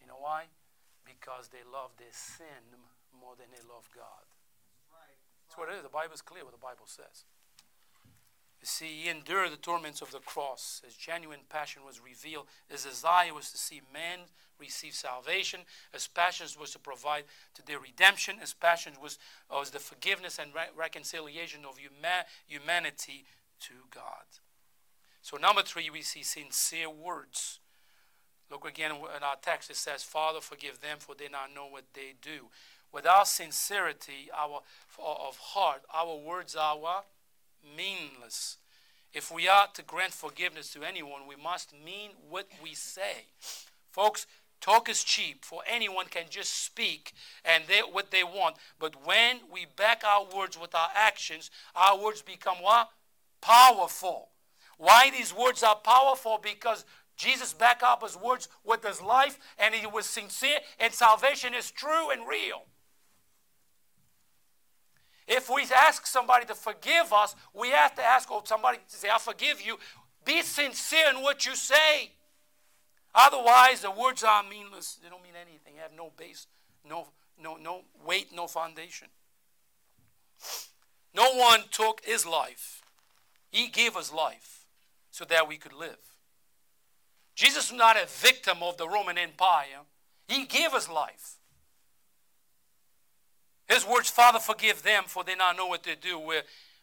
[0.00, 0.50] You know why?
[1.04, 2.78] Because they love their sin
[3.14, 4.26] more than they love God.
[5.56, 5.82] What it is.
[5.82, 7.24] The Bible is clear what the Bible says.
[8.60, 10.82] You see, he endured the torments of the cross.
[10.84, 12.46] His genuine passion was revealed.
[12.68, 14.20] His desire was to see men
[14.58, 15.60] receive salvation.
[15.92, 18.38] His passion was to provide to their redemption.
[18.38, 19.18] His passion was,
[19.50, 23.26] uh, was the forgiveness and re- reconciliation of huma- humanity
[23.60, 24.40] to God.
[25.22, 27.60] So, number three, we see sincere words.
[28.50, 29.70] Look again in our text.
[29.70, 32.46] It says, Father, forgive them, for they not know what they do.
[32.92, 34.62] Without sincerity our,
[34.98, 37.02] of heart, our words are?
[37.76, 38.58] Meaningless.
[39.12, 43.26] If we are to grant forgiveness to anyone, we must mean what we say.
[43.90, 44.26] Folks,
[44.60, 47.12] talk is cheap, for anyone can just speak
[47.44, 48.56] and they, what they want.
[48.78, 52.90] But when we back our words with our actions, our words become what?
[53.40, 54.28] Powerful.
[54.78, 56.38] Why these words are powerful?
[56.42, 56.84] Because
[57.16, 61.70] Jesus backed up his words with his life and he was sincere, and salvation is
[61.70, 62.66] true and real.
[65.26, 69.18] If we ask somebody to forgive us, we have to ask somebody to say, I
[69.18, 69.78] forgive you.
[70.24, 72.12] Be sincere in what you say.
[73.14, 74.98] Otherwise, the words are meaningless.
[75.02, 75.74] They don't mean anything.
[75.76, 76.46] They have no base,
[76.88, 77.08] no,
[77.42, 79.08] no, no weight, no foundation.
[81.14, 82.82] No one took his life.
[83.50, 84.66] He gave us life
[85.10, 85.96] so that we could live.
[87.34, 89.80] Jesus was not a victim of the Roman Empire.
[90.28, 91.36] He gave us life.
[93.68, 96.42] His words, Father, forgive them, for they not know what they do, were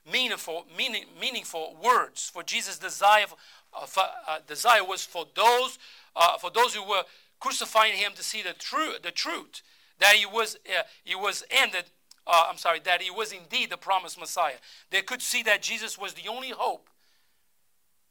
[0.09, 2.29] meaningful, meaning, meaningful words.
[2.29, 3.25] For Jesus' desire,
[3.73, 5.79] uh, for, uh, desire was for those,
[6.15, 7.03] uh, for those who were
[7.39, 9.61] crucifying him to see the, true, the truth,
[9.99, 11.85] that he was, uh, he was ended,
[12.27, 14.55] uh, I'm sorry, that he was indeed the promised Messiah.
[14.91, 16.89] They could see that Jesus was the only hope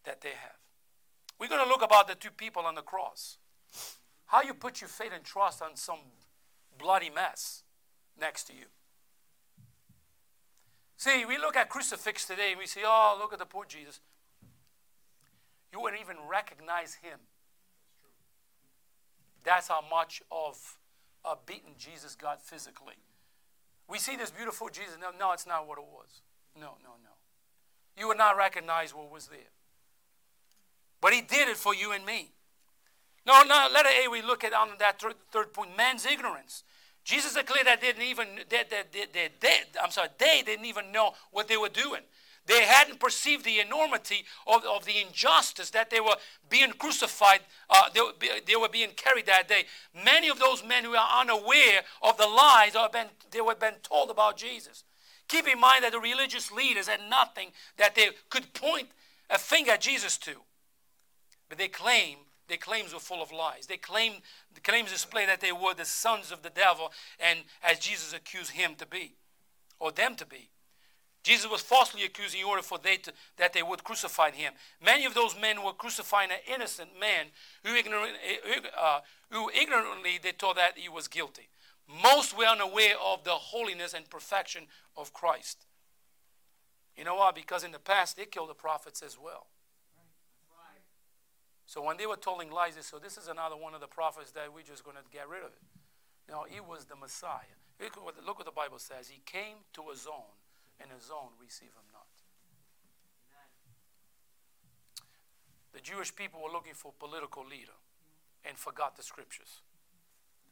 [0.04, 0.56] that they have.
[1.38, 3.36] We're going to look about the two people on the cross.
[4.26, 5.98] How you put your faith and trust on some
[6.78, 7.64] bloody mess
[8.22, 8.66] next to you.
[10.96, 13.98] See, we look at crucifix today and we say, oh, look at the poor Jesus.
[15.72, 17.18] You wouldn't even recognize him.
[19.42, 20.78] That's how much of
[21.24, 22.94] a beaten Jesus got physically.
[23.88, 24.94] We see this beautiful Jesus.
[25.00, 26.22] No, no, it's not what it was.
[26.54, 27.10] No, no, no.
[27.98, 29.52] You would not recognize what was there.
[31.00, 32.30] But he did it for you and me.
[33.26, 36.62] No, no, letter A, we look at on that third, third point man's ignorance.
[37.04, 40.92] Jesus declared that they didn't even that, that, that they, I'm sorry, they didn't even
[40.92, 42.02] know what they were doing.
[42.46, 46.16] They hadn't perceived the enormity of, of the injustice that they were
[46.50, 48.12] being crucified, uh, they, were,
[48.44, 49.64] they were being carried that day.
[50.04, 53.74] Many of those men who are unaware of the lies that been, they were been
[53.82, 54.82] told about Jesus.
[55.28, 58.88] Keep in mind that the religious leaders had nothing that they could point
[59.30, 60.32] a finger at Jesus to.
[61.48, 62.18] But they claim
[62.52, 63.66] their claims were full of lies.
[63.66, 64.16] They claimed,
[64.52, 68.50] the claims display that they were the sons of the devil, and as Jesus accused
[68.50, 69.14] him to be,
[69.80, 70.50] or them to be.
[71.22, 74.52] Jesus was falsely accused in order for they to, that they would crucify him.
[74.84, 77.28] Many of those men were crucifying an innocent man
[77.64, 78.12] who, ignorant,
[78.78, 81.48] uh, who ignorantly they thought that he was guilty.
[82.02, 85.64] Most were unaware of the holiness and perfection of Christ.
[86.98, 87.30] You know why?
[87.30, 89.46] Because in the past they killed the prophets as well.
[91.72, 94.28] So when they were telling lies, they said, This is another one of the prophets
[94.36, 95.64] that we're just going to get rid of it.
[96.28, 97.56] No, he was the Messiah.
[97.80, 99.08] Look what, look what the Bible says.
[99.08, 100.36] He came to his own,
[100.76, 102.04] and his own received him not.
[105.72, 107.80] The Jewish people were looking for a political leader
[108.44, 109.64] and forgot the scriptures.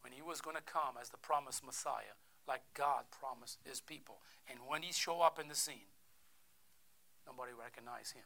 [0.00, 2.16] When he was going to come as the promised Messiah,
[2.48, 4.24] like God promised his people.
[4.48, 5.92] And when he show up in the scene,
[7.28, 8.24] nobody recognized him.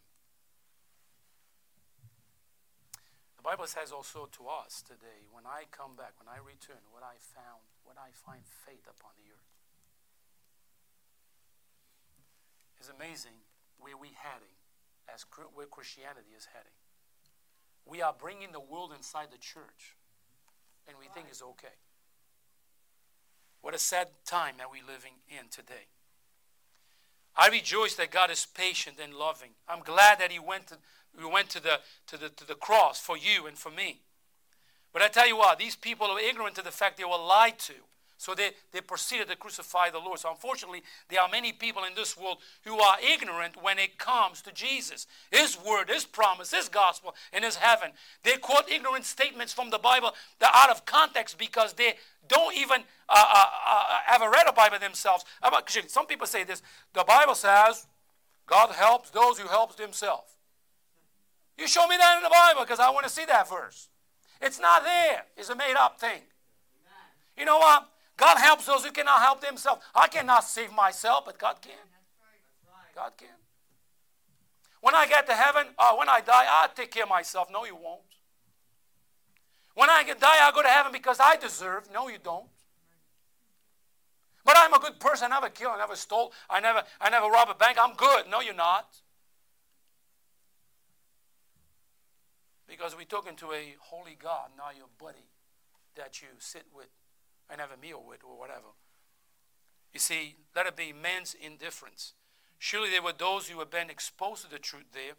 [3.33, 7.04] The Bible says also to us today, when I come back, when I return, what
[7.04, 9.52] I found, what I find faith upon the earth.
[12.80, 13.44] It's amazing
[13.78, 14.56] where we're heading,
[15.12, 16.72] as where Christianity is heading.
[17.84, 19.92] We are bringing the world inside the church,
[20.88, 21.76] and we think it's okay.
[23.60, 25.92] What a sad time that we're living in today.
[27.36, 29.50] I rejoice that God is patient and loving.
[29.68, 30.76] I'm glad that He went to,
[31.16, 34.00] we went to the, to, the, to the cross for you and for me.
[34.92, 37.58] But I tell you what, these people are ignorant to the fact they were lied
[37.60, 37.74] to.
[38.16, 40.20] So they, they proceeded to crucify the Lord.
[40.20, 44.40] So unfortunately, there are many people in this world who are ignorant when it comes
[44.42, 47.90] to Jesus, His word, His promise, His gospel, and His heaven.
[48.22, 51.94] They quote ignorant statements from the Bible that are out of context because they
[52.28, 55.24] don't even uh, uh, uh, have read a Bible themselves.
[55.88, 56.62] Some people say this
[56.94, 57.86] the Bible says
[58.46, 60.33] God helps those who helps themselves.
[61.56, 63.88] You show me that in the Bible because I want to see that verse.
[64.40, 65.24] It's not there.
[65.36, 66.22] It's a made up thing.
[67.36, 67.88] You know what?
[68.16, 69.82] God helps those who cannot help themselves.
[69.94, 71.72] I cannot save myself, but God can.
[72.94, 73.28] God can.
[74.80, 77.48] When I get to heaven, uh, when I die, I'll take care of myself.
[77.50, 78.02] No, you won't.
[79.74, 81.88] When I die, I'll go to heaven because I deserve.
[81.92, 82.46] No, you don't.
[84.44, 85.32] But I'm a good person.
[85.32, 85.72] I never killed.
[85.74, 86.32] I never stole.
[86.50, 87.78] I never, I never robbed a bank.
[87.80, 88.26] I'm good.
[88.30, 88.94] No, you're not.
[92.68, 95.28] Because we're talking to a holy God, not your buddy
[95.96, 96.88] that you sit with
[97.50, 98.72] and have a meal with or whatever.
[99.92, 102.14] You see, let it be man's indifference.
[102.58, 105.12] Surely there were those who had been exposed to the truth there.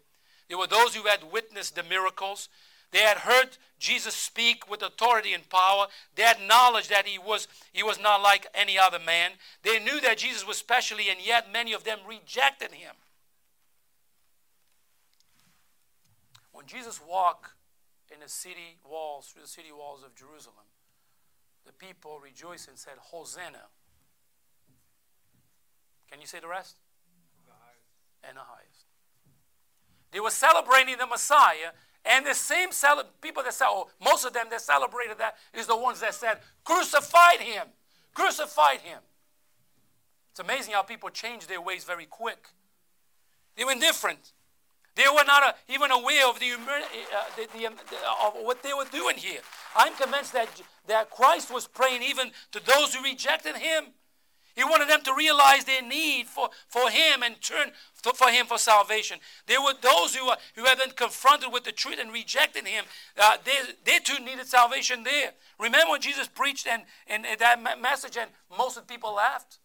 [0.48, 2.48] There were those who had witnessed the miracles.
[2.92, 5.86] They had heard Jesus speak with authority and power.
[6.14, 9.32] They had knowledge that he was, he was not like any other man.
[9.62, 12.94] They knew that Jesus was special, and yet many of them rejected him.
[16.66, 17.52] When Jesus walked
[18.12, 20.66] in the city walls, through the city walls of Jerusalem,
[21.64, 23.70] the people rejoiced and said, Hosanna.
[26.10, 26.78] Can you say the rest?
[27.46, 28.86] The and the highest.
[30.10, 31.70] They were celebrating the Messiah,
[32.04, 35.68] and the same cele- people that said, oh, most of them that celebrated that is
[35.68, 37.68] the ones that said, crucified him,
[38.12, 38.98] crucified him.
[40.32, 42.48] It's amazing how people change their ways very quick.
[43.54, 44.32] They were indifferent.
[44.96, 46.56] They were not uh, even aware of the, uh,
[47.36, 47.74] the, the, um,
[48.24, 49.40] of what they were doing here.
[49.76, 50.48] I'm convinced that,
[50.88, 53.92] that Christ was praying even to those who rejected him.
[54.54, 58.46] He wanted them to realize their need for, for him and turn to, for him
[58.46, 59.18] for salvation.
[59.46, 62.86] There were those who, uh, who had been confronted with the truth and rejected him.
[63.18, 65.32] Uh, they, they too needed salvation there.
[65.60, 69.58] Remember when Jesus preached and, and, and that message and most of the people laughed?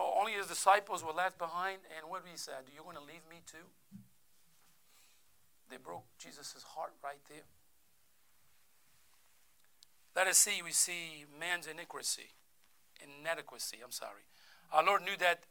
[0.00, 1.78] Only his disciples were left behind.
[1.96, 2.52] And what did he say?
[2.64, 3.66] Do you want to leave me too?
[5.70, 7.46] They broke Jesus' heart right there.
[10.16, 12.34] Let us see, we see man's iniquity,
[13.00, 14.26] inadequacy, I'm sorry.
[14.72, 15.44] Our Lord knew that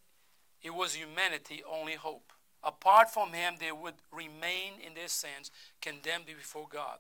[0.62, 2.34] it was humanity only hope.
[2.62, 5.50] Apart from him, they would remain in their sins,
[5.82, 6.98] condemned before God.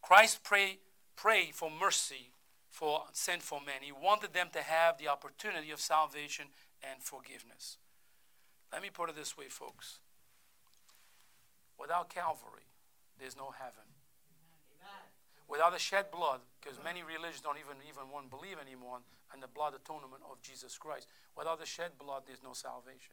[0.00, 0.78] Christ prayed
[1.16, 2.30] pray for mercy
[2.72, 3.82] for sinful men.
[3.82, 6.46] He wanted them to have the opportunity of salvation
[6.82, 7.76] and forgiveness.
[8.72, 10.00] Let me put it this way, folks.
[11.78, 12.64] Without Calvary,
[13.20, 13.84] there's no heaven.
[15.48, 19.00] Without the shed blood, because many religions don't even even want to believe anymore
[19.34, 21.08] in the blood atonement of Jesus Christ.
[21.36, 23.12] Without the shed blood, there's no salvation.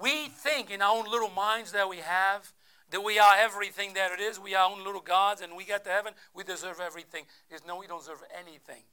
[0.00, 2.52] We think in our own little minds that we have
[2.94, 4.38] that we are everything that it is.
[4.38, 7.24] We are own little gods, and we get to heaven, we deserve everything.
[7.50, 8.86] Is no, we don't deserve anything.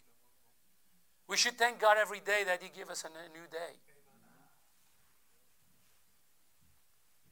[1.29, 3.77] We should thank God every day that He give us a new day.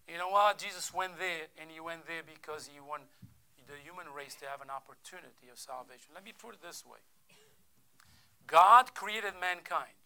[0.08, 0.60] You know what?
[0.60, 3.08] Jesus went there, and He went there because He wanted
[3.66, 6.14] the human race to have an opportunity of salvation.
[6.14, 7.02] Let me put it this way
[8.46, 9.98] God created mankind.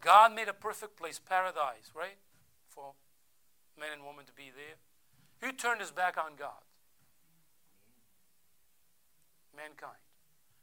[0.00, 2.16] God made a perfect place, paradise, right?
[2.70, 2.94] For
[3.78, 4.80] men and women to be there.
[5.40, 6.50] Who turned his back on God?
[9.56, 9.98] Mankind.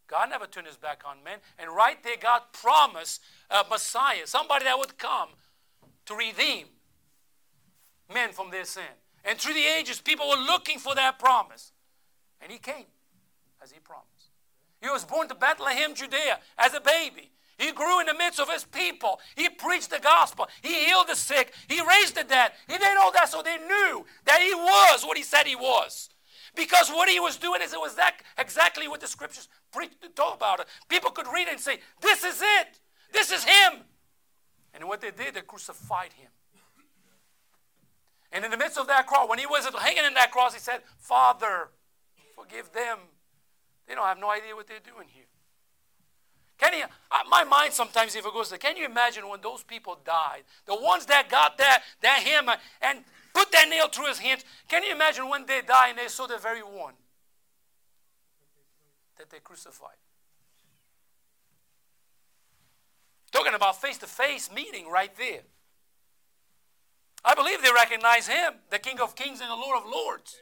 [0.07, 1.39] God never turned his back on men.
[1.57, 5.29] And right there, God promised a Messiah, somebody that would come
[6.05, 6.67] to redeem
[8.13, 8.83] men from their sin.
[9.23, 11.71] And through the ages, people were looking for that promise.
[12.41, 12.85] And he came
[13.63, 14.29] as he promised.
[14.81, 17.31] He was born to Bethlehem, Judea, as a baby.
[17.57, 19.19] He grew in the midst of his people.
[19.35, 20.47] He preached the gospel.
[20.61, 21.53] He healed the sick.
[21.69, 22.51] He raised the dead.
[22.67, 26.09] He did all that so they knew that he was what he said he was.
[26.55, 29.47] Because what he was doing is it was that exactly what the scriptures
[30.15, 30.61] talk about.
[30.61, 30.67] It.
[30.89, 32.79] People could read it and say, This is it.
[33.11, 33.81] This is him.
[34.73, 36.29] And what they did, they crucified him.
[38.31, 40.59] And in the midst of that cross, when he was hanging in that cross, he
[40.59, 41.69] said, Father,
[42.35, 42.99] forgive them.
[43.87, 45.25] They don't have no idea what they're doing here.
[46.57, 48.57] Can you, uh, my mind sometimes even goes there.
[48.57, 50.43] can you imagine when those people died?
[50.65, 52.99] The ones that got that, that hammer and
[53.33, 54.45] put that nail through his hands.
[54.69, 56.93] Can you imagine when they die and they saw the very one
[59.17, 59.97] that they crucified?
[63.31, 65.41] Talking about face to face meeting right there.
[67.25, 70.37] I believe they recognize him, the King of Kings and the Lord of Lords.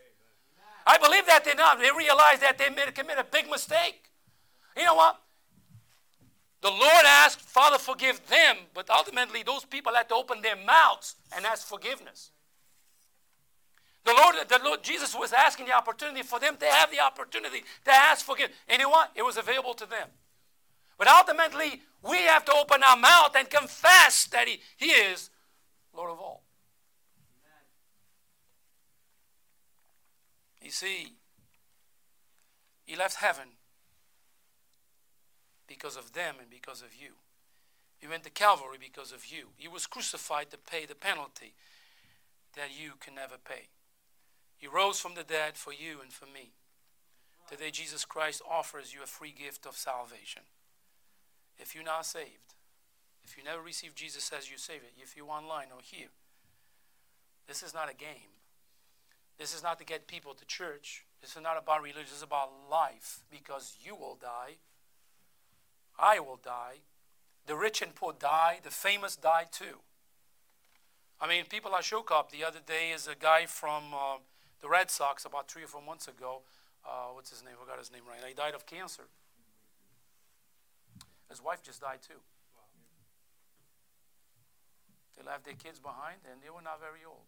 [0.86, 1.80] I believe that they not.
[1.80, 4.12] They realize that they made, commit a big mistake.
[4.78, 5.23] You know what?
[6.64, 11.16] The Lord asked, Father, forgive them, but ultimately those people had to open their mouths
[11.36, 12.32] and ask forgiveness.
[14.06, 17.64] The Lord, the Lord Jesus was asking the opportunity for them to have the opportunity
[17.84, 18.56] to ask forgiveness.
[18.70, 19.12] And you know what?
[19.14, 20.08] It was available to them.
[20.98, 25.30] But ultimately, we have to open our mouth and confess that He, he is
[25.94, 26.44] Lord of all.
[30.62, 31.18] You see,
[32.86, 33.50] He left heaven
[35.68, 37.14] because of them and because of you.
[37.98, 39.50] He went to Calvary because of you.
[39.56, 41.54] He was crucified to pay the penalty
[42.56, 43.70] that you can never pay.
[44.58, 46.52] He rose from the dead for you and for me.
[47.50, 50.44] Today, Jesus Christ offers you a free gift of salvation.
[51.58, 52.56] If you're not saved,
[53.24, 56.10] if you never received Jesus as your Savior, if you're online or here,
[57.48, 58.36] this is not a game.
[59.38, 61.06] This is not to get people to church.
[61.22, 62.04] This is not about religion.
[62.06, 64.58] This is about life because you will die
[66.00, 66.82] I will die.
[67.46, 68.60] The rich and poor die.
[68.64, 69.80] The famous die too.
[71.20, 74.18] I mean, people I shook up the other day is a guy from uh,
[74.62, 76.42] the Red Sox about three or four months ago.
[76.86, 77.54] Uh, what's his name?
[77.62, 78.20] I got his name right.
[78.28, 79.04] He died of cancer.
[81.30, 82.20] His wife just died too.
[85.18, 87.26] They left their kids behind and they were not very old.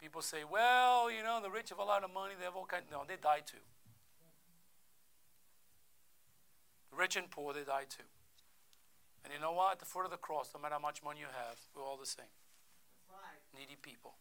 [0.00, 2.66] People say, well, you know, the rich have a lot of money, they have all
[2.66, 2.84] kinds.
[2.90, 3.58] No, they died too.
[6.98, 8.02] Rich and poor, they die too.
[9.24, 9.72] And you know what?
[9.72, 11.96] At the foot of the cross, no matter how much money you have, we're all
[11.96, 12.26] the same.
[13.08, 13.38] Right.
[13.56, 14.14] Needy people.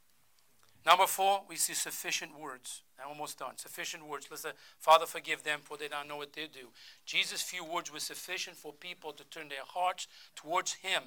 [0.86, 2.84] Number four, we see sufficient words.
[3.02, 3.58] I'm almost done.
[3.58, 4.28] Sufficient words.
[4.30, 6.70] Listen, Father, forgive them for they don't know what they do.
[7.06, 11.04] Jesus' few words were sufficient for people to turn their hearts towards Him.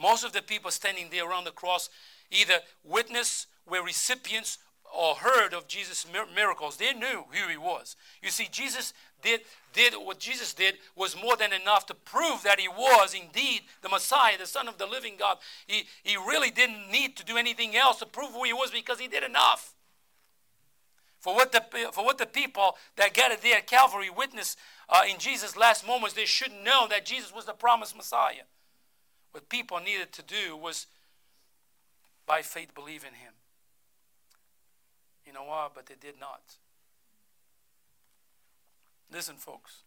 [0.00, 1.88] Most of the people standing there around the cross
[2.30, 4.58] either witness, were recipients,
[4.96, 6.76] or heard of Jesus' miracles.
[6.76, 7.96] They knew who He was.
[8.22, 8.92] You see, Jesus
[9.22, 9.40] did,
[9.72, 13.88] did what Jesus did was more than enough to prove that he was indeed the
[13.88, 15.38] Messiah, the Son of the living God.
[15.66, 19.00] He, he really didn't need to do anything else to prove who he was because
[19.00, 19.74] he did enough.
[21.18, 21.62] For what the,
[21.92, 24.58] for what the people that gathered there at Calvary witnessed
[24.88, 28.44] uh, in Jesus' last moments, they should know that Jesus was the promised Messiah.
[29.32, 30.86] What people needed to do was,
[32.26, 33.32] by faith, believe in him.
[35.26, 35.74] You know what?
[35.74, 36.40] But they did not.
[39.12, 39.82] Listen, folks.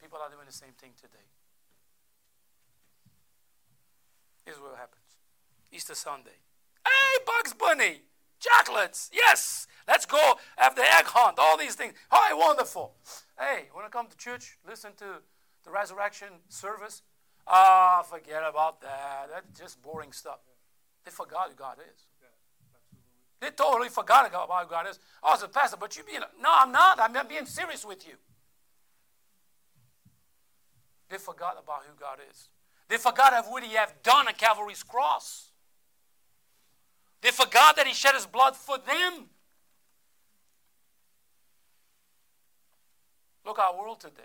[0.00, 1.24] People are doing the same thing today.
[4.44, 5.02] Here's what happens
[5.70, 6.38] Easter Sunday.
[6.84, 8.02] Hey, Bugs Bunny!
[8.40, 9.08] Chocolates!
[9.12, 9.66] Yes!
[9.86, 11.94] Let's go have the egg hunt, all these things.
[12.10, 12.94] Hi, wonderful.
[13.38, 14.58] Hey, want to come to church?
[14.66, 15.22] Listen to
[15.64, 17.02] the resurrection service?
[17.46, 19.28] Ah, oh, forget about that.
[19.32, 20.40] That's just boring stuff.
[21.04, 22.06] They forgot who God is.
[23.42, 25.00] They totally forgot about who God is.
[25.20, 27.00] Oh, so pastor, but you being no, I'm not.
[27.00, 28.14] I'm not being serious with you.
[31.08, 32.50] They forgot about who God is.
[32.88, 35.50] They forgot of what He have done on Calvary's cross.
[37.20, 39.24] They forgot that He shed His blood for them.
[43.44, 44.22] Look our world today.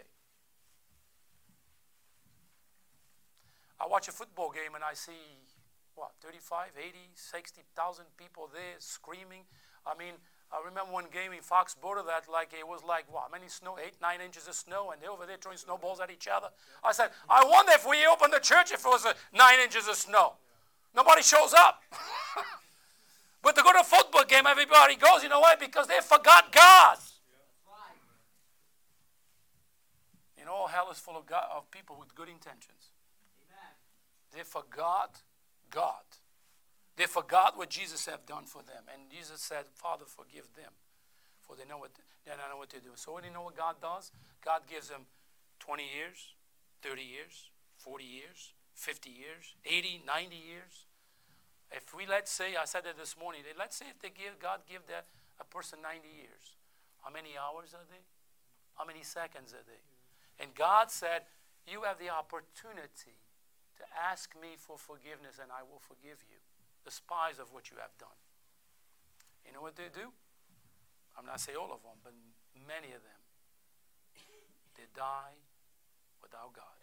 [3.82, 5.12] I watch a football game and I see
[5.98, 9.44] what, 35, 80, 60,000 people there screaming.
[9.86, 10.14] I mean,
[10.52, 13.96] I remember one game in Foxborough that like it was like what many snow eight
[14.02, 16.48] nine inches of snow and they over there throwing snowballs at each other.
[16.84, 19.90] I said I wonder if we open the church if it was uh, nine inches
[19.90, 20.34] of snow.
[20.96, 21.84] Nobody shows up.
[23.44, 25.24] but to go to a football game game, everybody goes.
[25.24, 25.56] You know why?
[25.60, 26.98] Because they forgot God.
[30.38, 32.92] You know, hell is full of, God, of people with good intentions.
[34.34, 35.22] They forgot
[35.70, 36.06] God.
[36.98, 38.90] They forgot what Jesus had done for them.
[38.92, 40.74] And Jesus said, Father, forgive them,
[41.42, 42.92] for they know what they don't know what they do.
[42.96, 44.12] So when you know what God does?
[44.44, 45.08] God gives them
[45.60, 46.36] 20 years,
[46.84, 50.86] 30 years, 40 years, 50 years, 80, 90 years.
[51.72, 54.60] If we let's say, I said that this morning, let's say if they give God
[54.68, 55.06] give that
[55.40, 56.58] a person 90 years,
[57.04, 58.04] how many hours are they?
[58.76, 59.82] How many seconds are they?
[60.44, 61.24] And God said,
[61.66, 63.16] You have the opportunity
[63.78, 66.42] to ask me for forgiveness and I will forgive you,
[66.84, 68.18] despite of what you have done.
[69.46, 70.12] You know what they do?
[71.18, 72.14] I'm not saying all of them, but
[72.68, 73.22] many of them.
[74.76, 75.38] They die
[76.22, 76.78] without God.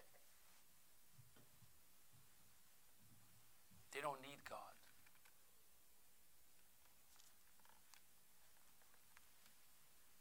[3.94, 4.74] They don't need God.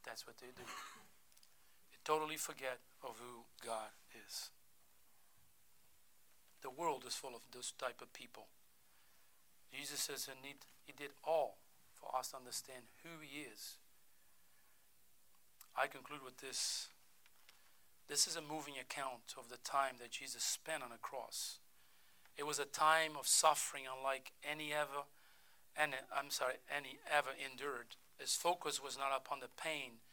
[0.05, 0.61] That's what they do.
[0.61, 3.89] They totally forget of who God
[4.27, 4.51] is.
[6.63, 8.47] The world is full of those type of people.
[9.71, 10.53] Jesus says he,
[10.85, 11.57] he did all
[11.93, 13.75] for us to understand who he is.
[15.75, 16.87] I conclude with this.
[18.07, 21.59] This is a moving account of the time that Jesus spent on the cross.
[22.37, 25.07] It was a time of suffering unlike any ever,
[25.75, 27.95] and I'm sorry, any ever endured.
[28.19, 30.03] His focus was not upon the pain,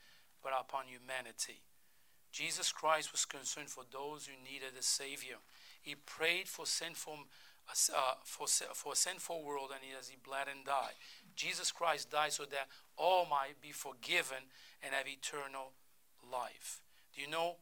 [0.42, 1.62] but upon humanity.
[2.32, 5.36] Jesus Christ was concerned for those who needed a Savior.
[5.80, 7.18] He prayed for sinful,
[7.68, 10.94] uh, for, for a sinful world, and as he bled and died.
[11.36, 14.50] Jesus Christ died so that all might be forgiven
[14.82, 15.72] and have eternal
[16.30, 16.80] life.
[17.14, 17.56] Do you know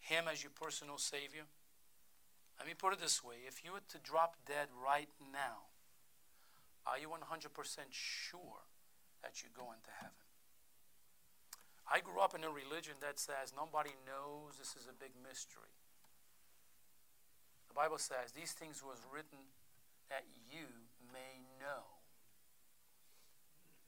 [0.00, 1.44] Him as your personal Savior?
[2.58, 5.70] Let me put it this way if you were to drop dead right now,
[6.86, 7.50] are you 100%
[7.90, 8.62] sure
[9.22, 10.24] that you're going to heaven?
[11.90, 15.72] I grew up in a religion that says nobody knows this is a big mystery.
[17.74, 19.50] The Bible says these things was written
[20.06, 20.70] that you
[21.10, 21.82] may know.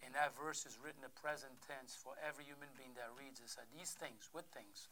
[0.03, 3.39] And that verse is written in the present tense for every human being that reads
[3.39, 3.47] it.
[3.47, 4.91] Said these things, what things?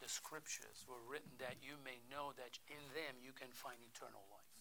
[0.00, 4.24] The scriptures were written that you may know that in them you can find eternal
[4.32, 4.56] life.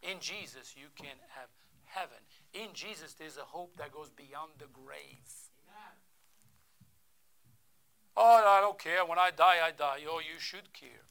[0.00, 1.52] In Jesus you can have
[1.84, 2.24] heaven.
[2.56, 5.28] In Jesus there's a hope that goes beyond the grave.
[8.16, 9.04] Oh, I don't care.
[9.04, 10.08] When I die, I die.
[10.08, 11.07] Oh, you should care.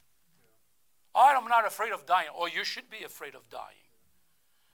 [1.20, 2.28] Oh, I'm not afraid of dying.
[2.38, 3.90] Or you should be afraid of dying.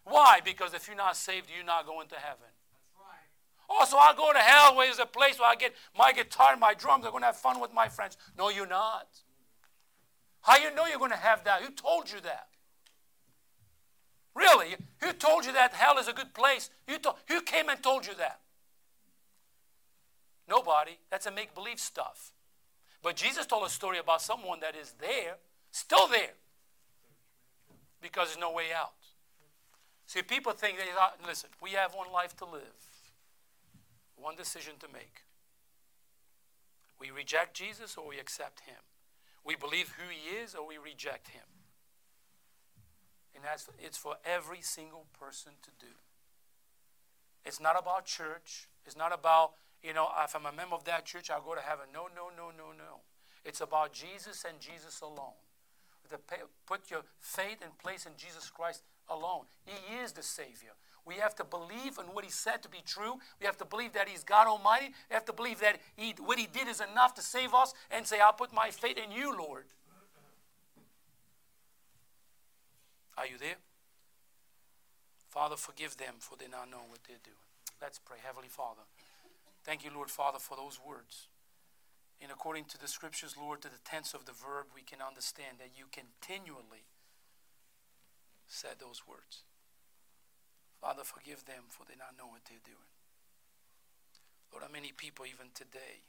[0.03, 0.41] Why?
[0.43, 2.49] Because if you're not saved, you're not going to heaven.
[3.69, 6.51] Oh, so I'll go to hell where there's a place where I get my guitar,
[6.51, 8.17] and my drums, I'm going to have fun with my friends.
[8.37, 9.07] No, you're not.
[10.41, 11.61] How you know you're going to have that?
[11.61, 12.47] Who told you that?
[14.35, 14.75] Really?
[14.99, 16.69] Who told you that hell is a good place?
[16.89, 18.41] Who, to- who came and told you that?
[20.49, 20.97] Nobody.
[21.09, 22.33] That's a make believe stuff.
[23.01, 25.37] But Jesus told a story about someone that is there,
[25.73, 26.37] still there,
[28.01, 28.93] because there's no way out.
[30.05, 32.87] See, people think, they, thought, listen, we have one life to live,
[34.15, 35.23] one decision to make.
[36.99, 38.79] We reject Jesus or we accept him.
[39.43, 41.43] We believe who he is or we reject him.
[43.35, 45.91] And that's it's for every single person to do.
[47.43, 48.69] It's not about church.
[48.85, 49.53] It's not about
[49.83, 51.87] you know, if I'm a member of that church, I'll go to heaven.
[51.93, 53.01] No, no, no, no, no.
[53.43, 55.42] It's about Jesus and Jesus alone.
[56.65, 59.45] Put your faith and place in Jesus Christ alone.
[59.65, 60.71] He is the Savior.
[61.05, 63.15] We have to believe in what He said to be true.
[63.39, 64.93] We have to believe that He's God Almighty.
[65.09, 68.07] We have to believe that he, what He did is enough to save us and
[68.07, 69.65] say, I'll put my faith in you, Lord.
[73.17, 73.57] Are you there?
[75.29, 77.35] Father, forgive them for they not know what they're doing.
[77.81, 78.17] Let's pray.
[78.23, 78.81] Heavenly Father.
[79.63, 81.27] Thank you, Lord Father, for those words.
[82.23, 85.59] And according to the scriptures, Lord, to the tense of the verb, we can understand
[85.59, 86.87] that you continually
[88.47, 89.43] said those words.
[90.79, 92.87] Father, forgive them for they not know what they're doing.
[94.55, 96.07] Lord, how many people even today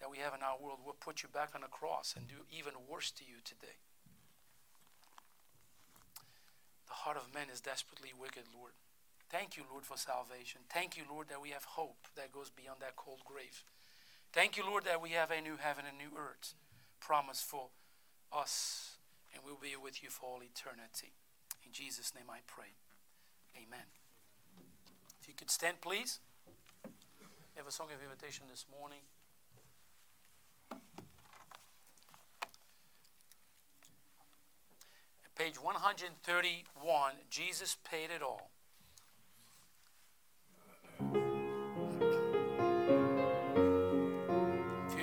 [0.00, 2.44] that we have in our world will put you back on the cross and do
[2.52, 3.80] even worse to you today.
[6.84, 8.76] The heart of man is desperately wicked, Lord.
[9.32, 10.68] Thank you, Lord, for salvation.
[10.68, 13.64] Thank you, Lord, that we have hope that goes beyond that cold grave.
[14.36, 16.52] Thank you, Lord, that we have a new heaven and new earth
[17.00, 17.68] promised for
[18.30, 18.98] us,
[19.32, 21.14] and we'll be with you for all eternity.
[21.64, 22.76] In Jesus' name I pray.
[23.56, 23.86] Amen.
[25.22, 26.18] If you could stand, please.
[26.84, 28.98] We have a song of invitation this morning.
[35.34, 38.50] Page 131, Jesus paid it all.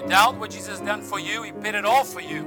[0.04, 2.45] You doubt what Jesus done for you, He paid it all for you.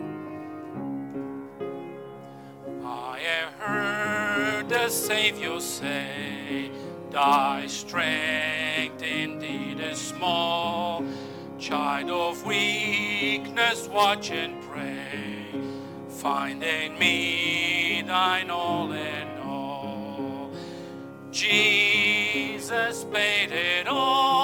[2.84, 6.70] I have heard the Savior say,
[7.10, 11.02] Thy strength indeed is small.
[11.58, 15.46] Child of weakness, watch and pray.
[16.10, 20.50] Find in me thine all in all.
[21.30, 24.35] Jesus paid it all.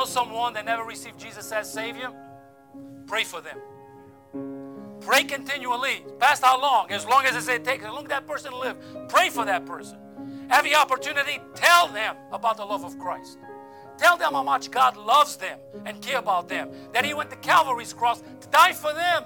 [0.00, 2.10] Know someone that never received Jesus as Savior?
[3.06, 3.58] Pray for them.
[5.00, 6.04] Pray continually.
[6.18, 6.90] Past how long?
[6.90, 7.84] As long as it takes.
[7.84, 8.76] As long that person live.
[9.08, 9.98] Pray for that person.
[10.48, 13.38] The opportunity, tell them about the love of Christ.
[13.98, 16.70] Tell them how much God loves them and care about them.
[16.92, 19.24] That He went to Calvary's cross to die for them.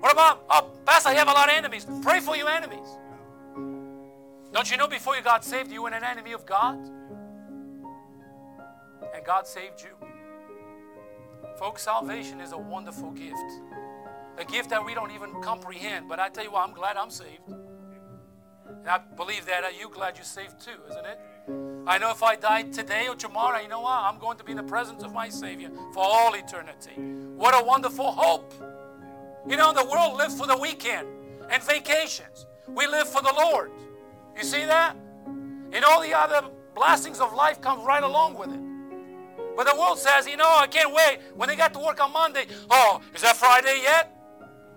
[0.00, 1.86] What about, oh, Pastor, I have a lot of enemies.
[2.02, 2.88] Pray for your enemies.
[4.52, 6.78] Don't you know before you got saved, you were an enemy of God?
[9.14, 9.90] And God saved you.
[11.58, 13.36] Folks, salvation is a wonderful gift.
[14.38, 16.08] A gift that we don't even comprehend.
[16.08, 17.48] But I tell you what, I'm glad I'm saved.
[17.48, 19.64] And I believe that.
[19.64, 21.20] Are you glad you're saved too, isn't it?
[21.86, 23.98] I know if I die today or tomorrow, you know what?
[23.98, 26.94] I'm going to be in the presence of my Savior for all eternity.
[27.36, 28.54] What a wonderful hope.
[29.48, 31.08] You know, the world lives for the weekend
[31.50, 32.46] and vacations.
[32.68, 33.72] We live for the Lord.
[34.36, 34.96] You see that?
[35.26, 38.60] And all the other blessings of life come right along with it.
[39.56, 41.18] But the world says, you know, I can't wait.
[41.34, 44.16] When they got to work on Monday, oh, is that Friday yet?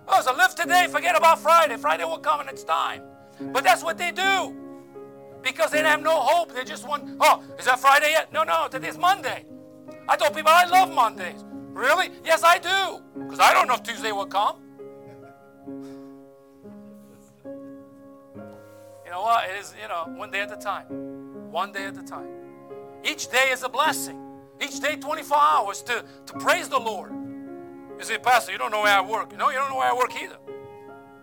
[0.08, 1.76] Oh, so live today, forget about Friday.
[1.76, 3.02] Friday will come and it's time.
[3.40, 4.54] But that's what they do.
[5.42, 6.54] Because they have no hope.
[6.54, 8.32] They just want, oh, is that Friday yet?
[8.32, 9.44] No, no, today's Monday.
[10.08, 11.44] I told people I love Mondays.
[11.72, 12.10] Really?
[12.24, 13.02] Yes, I do.
[13.22, 14.62] Because I don't know if Tuesday will come.
[19.04, 19.48] You know what?
[19.50, 20.86] It is, you know, one day at a time.
[21.50, 22.28] One day at a time.
[23.04, 24.25] Each day is a blessing.
[24.60, 27.12] Each day, 24 hours to, to praise the Lord.
[27.98, 29.36] You say, Pastor, you don't know where I work.
[29.36, 30.36] No, you don't know where I work either.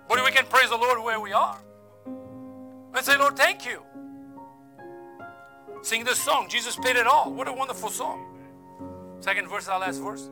[0.08, 1.60] But we can praise the Lord where we are.
[2.06, 3.82] And say, Lord, thank you.
[5.82, 6.48] Sing this song.
[6.50, 7.32] Jesus paid it all.
[7.34, 8.26] What a wonderful song.
[9.20, 10.30] Second verse, our last verse.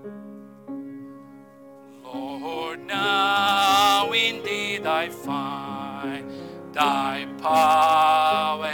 [2.03, 6.31] Lord, now indeed I find
[6.73, 8.65] thy power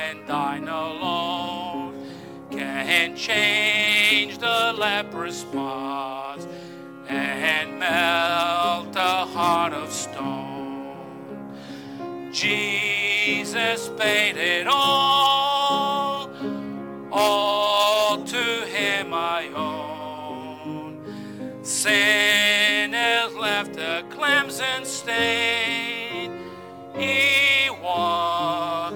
[3.17, 6.47] change the leper's spots
[7.07, 11.51] and melt a heart of stone.
[12.31, 16.29] Jesus paid it all,
[17.11, 21.01] all to him I own.
[21.63, 26.39] Sin has left a crimson stain,
[26.95, 28.86] he washed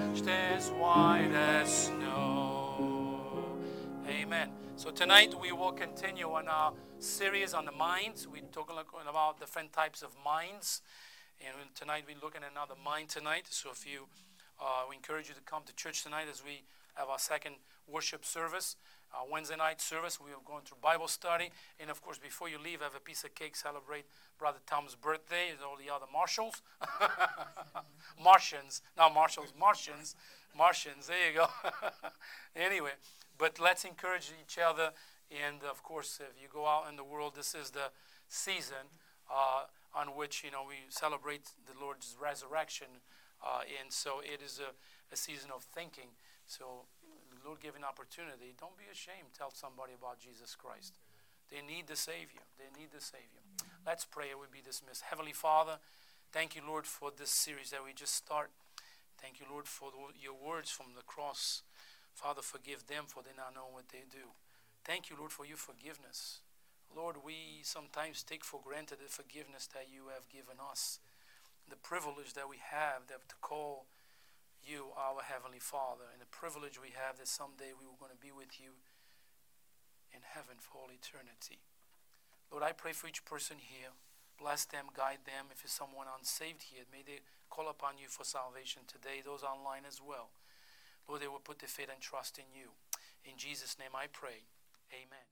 [4.32, 4.52] Amen.
[4.78, 8.30] So tonight we will continue on our series on the minds.
[8.30, 10.82] We're talking about different types of minds.
[11.42, 13.48] And tonight we're looking at another mind tonight.
[13.50, 14.08] So if you,
[14.58, 16.64] uh, we encourage you to come to church tonight as we
[16.94, 17.56] have our second
[17.90, 18.78] worship service.
[19.14, 21.50] Uh, Wednesday night service, we are going through Bible study.
[21.80, 24.06] And of course, before you leave, have a piece of cake, celebrate
[24.38, 26.62] Brother Tom's birthday and all the other Marshalls.
[28.24, 30.16] Martians, not Marshalls, Martians.
[30.58, 31.48] Martians, there you go.
[32.56, 32.92] anyway,
[33.38, 34.92] but let's encourage each other.
[35.32, 37.92] And of course, if you go out in the world, this is the
[38.28, 38.88] season
[39.32, 39.64] uh,
[39.96, 42.88] on which you know we celebrate the Lord's resurrection,
[43.44, 44.72] uh, and so it is a,
[45.14, 46.16] a, season of thinking.
[46.48, 46.86] So,
[47.46, 48.54] Lord give an opportunity.
[48.60, 49.34] Don't be ashamed.
[49.38, 51.00] Tell somebody about Jesus Christ.
[51.50, 52.46] They need the Savior.
[52.58, 53.44] They need the Savior.
[53.86, 54.32] Let's pray.
[54.32, 55.04] It would be dismissed.
[55.10, 55.78] Heavenly Father,
[56.32, 58.52] thank you, Lord, for this series that we just start.
[59.22, 61.62] Thank you, Lord, for your words from the cross.
[62.14, 64.34] Father, forgive them for they not know what they do.
[64.84, 66.42] Thank you, Lord, for your forgiveness.
[66.96, 71.00] Lord, we sometimes take for granted the forgiveness that you have given us,
[71.70, 73.86] the privilege that we have that to call
[74.66, 78.20] you our Heavenly Father, and the privilege we have that someday we were going to
[78.20, 78.78] be with you
[80.14, 81.64] in heaven for all eternity.
[82.52, 83.96] Lord, I pray for each person here.
[84.38, 85.48] Bless them, guide them.
[85.52, 89.84] If there's someone unsaved here, may they call upon you for salvation today, those online
[89.88, 90.30] as well.
[91.08, 92.76] Lord, they will put their faith and trust in you.
[93.24, 94.48] In Jesus' name I pray.
[94.92, 95.32] Amen.